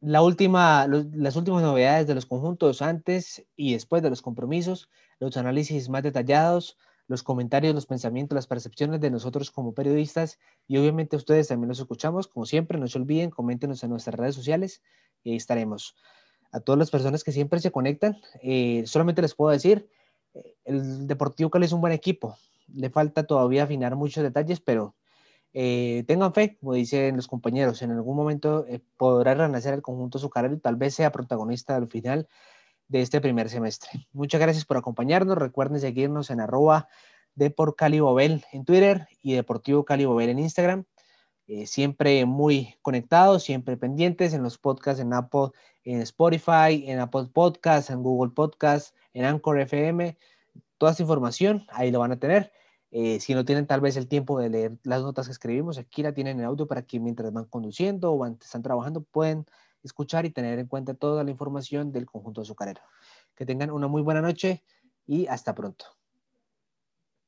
la 0.00 0.22
última, 0.22 0.86
las 0.86 1.36
últimas 1.36 1.62
novedades 1.62 2.06
de 2.06 2.14
los 2.14 2.26
conjuntos 2.26 2.82
antes 2.82 3.44
y 3.56 3.74
después 3.74 4.02
de 4.02 4.10
los 4.10 4.22
compromisos, 4.22 4.88
los 5.18 5.36
análisis 5.36 5.88
más 5.88 6.02
detallados, 6.02 6.78
los 7.06 7.22
comentarios, 7.22 7.74
los 7.74 7.86
pensamientos, 7.86 8.36
las 8.36 8.46
percepciones 8.46 9.00
de 9.00 9.10
nosotros 9.10 9.50
como 9.50 9.74
periodistas 9.74 10.38
y 10.68 10.78
obviamente 10.78 11.16
ustedes 11.16 11.48
también 11.48 11.68
los 11.68 11.80
escuchamos. 11.80 12.28
Como 12.28 12.46
siempre, 12.46 12.78
no 12.78 12.86
se 12.86 12.98
olviden, 12.98 13.30
coméntenos 13.30 13.82
en 13.82 13.90
nuestras 13.90 14.14
redes 14.14 14.36
sociales 14.36 14.80
y 15.24 15.30
ahí 15.30 15.36
estaremos. 15.36 15.96
A 16.52 16.60
todas 16.60 16.78
las 16.78 16.90
personas 16.90 17.24
que 17.24 17.32
siempre 17.32 17.58
se 17.60 17.72
conectan, 17.72 18.16
eh, 18.42 18.84
solamente 18.86 19.22
les 19.22 19.34
puedo 19.34 19.50
decir, 19.50 19.90
eh, 20.34 20.54
el 20.64 21.06
Deportivo 21.06 21.50
Cali 21.50 21.66
es 21.66 21.72
un 21.72 21.80
buen 21.80 21.92
equipo. 21.92 22.36
Le 22.72 22.90
falta 22.90 23.24
todavía 23.24 23.64
afinar 23.64 23.96
muchos 23.96 24.22
detalles, 24.22 24.60
pero 24.60 24.94
eh, 25.52 26.04
tengan 26.06 26.32
fe, 26.32 26.56
como 26.58 26.74
dicen 26.74 27.16
los 27.16 27.26
compañeros, 27.26 27.82
en 27.82 27.90
algún 27.90 28.16
momento 28.16 28.64
eh, 28.68 28.80
podrá 28.96 29.34
renacer 29.34 29.74
el 29.74 29.82
conjunto 29.82 30.18
azucarero 30.18 30.54
y 30.54 30.58
tal 30.60 30.76
vez 30.76 30.94
sea 30.94 31.10
protagonista 31.10 31.76
al 31.76 31.88
final 31.88 32.28
de 32.88 33.02
este 33.02 33.20
primer 33.20 33.48
semestre. 33.48 33.90
Muchas 34.12 34.40
gracias 34.40 34.64
por 34.64 34.76
acompañarnos. 34.76 35.38
Recuerden 35.38 35.80
seguirnos 35.80 36.30
en 36.30 36.40
arroba 36.40 36.88
en 37.36 38.64
Twitter 38.64 39.08
y 39.22 39.34
Deportivo 39.34 39.84
Cali 39.84 40.04
en 40.04 40.38
Instagram. 40.38 40.84
Eh, 41.46 41.66
siempre 41.66 42.24
muy 42.26 42.76
conectados, 42.82 43.42
siempre 43.42 43.76
pendientes 43.76 44.34
en 44.34 44.42
los 44.42 44.58
podcasts 44.58 45.00
en 45.00 45.12
Apple, 45.12 45.48
en 45.84 46.00
Spotify, 46.02 46.84
en 46.86 47.00
Apple 47.00 47.28
Podcasts, 47.32 47.90
en 47.90 48.02
Google 48.02 48.32
Podcasts, 48.32 48.94
en 49.14 49.24
Anchor 49.24 49.58
FM. 49.58 50.16
Toda 50.78 50.92
esta 50.92 51.02
información 51.02 51.66
ahí 51.70 51.90
lo 51.90 51.98
van 51.98 52.12
a 52.12 52.18
tener. 52.18 52.52
Eh, 52.92 53.20
si 53.20 53.34
no 53.34 53.44
tienen 53.44 53.66
tal 53.66 53.80
vez 53.80 53.96
el 53.96 54.08
tiempo 54.08 54.38
de 54.40 54.50
leer 54.50 54.78
las 54.82 55.02
notas 55.02 55.26
que 55.26 55.32
escribimos, 55.32 55.78
aquí 55.78 56.02
la 56.02 56.12
tienen 56.12 56.40
en 56.40 56.46
audio 56.46 56.66
para 56.66 56.82
que 56.82 56.98
mientras 56.98 57.32
van 57.32 57.44
conduciendo 57.44 58.12
o 58.12 58.26
están 58.26 58.62
trabajando 58.62 59.02
pueden 59.02 59.46
escuchar 59.82 60.26
y 60.26 60.30
tener 60.30 60.58
en 60.58 60.66
cuenta 60.66 60.94
toda 60.94 61.24
la 61.24 61.30
información 61.30 61.92
del 61.92 62.06
conjunto 62.06 62.42
azucarero. 62.42 62.82
Que 63.34 63.46
tengan 63.46 63.70
una 63.70 63.86
muy 63.86 64.02
buena 64.02 64.20
noche 64.20 64.64
y 65.06 65.26
hasta 65.28 65.54
pronto. 65.54 65.99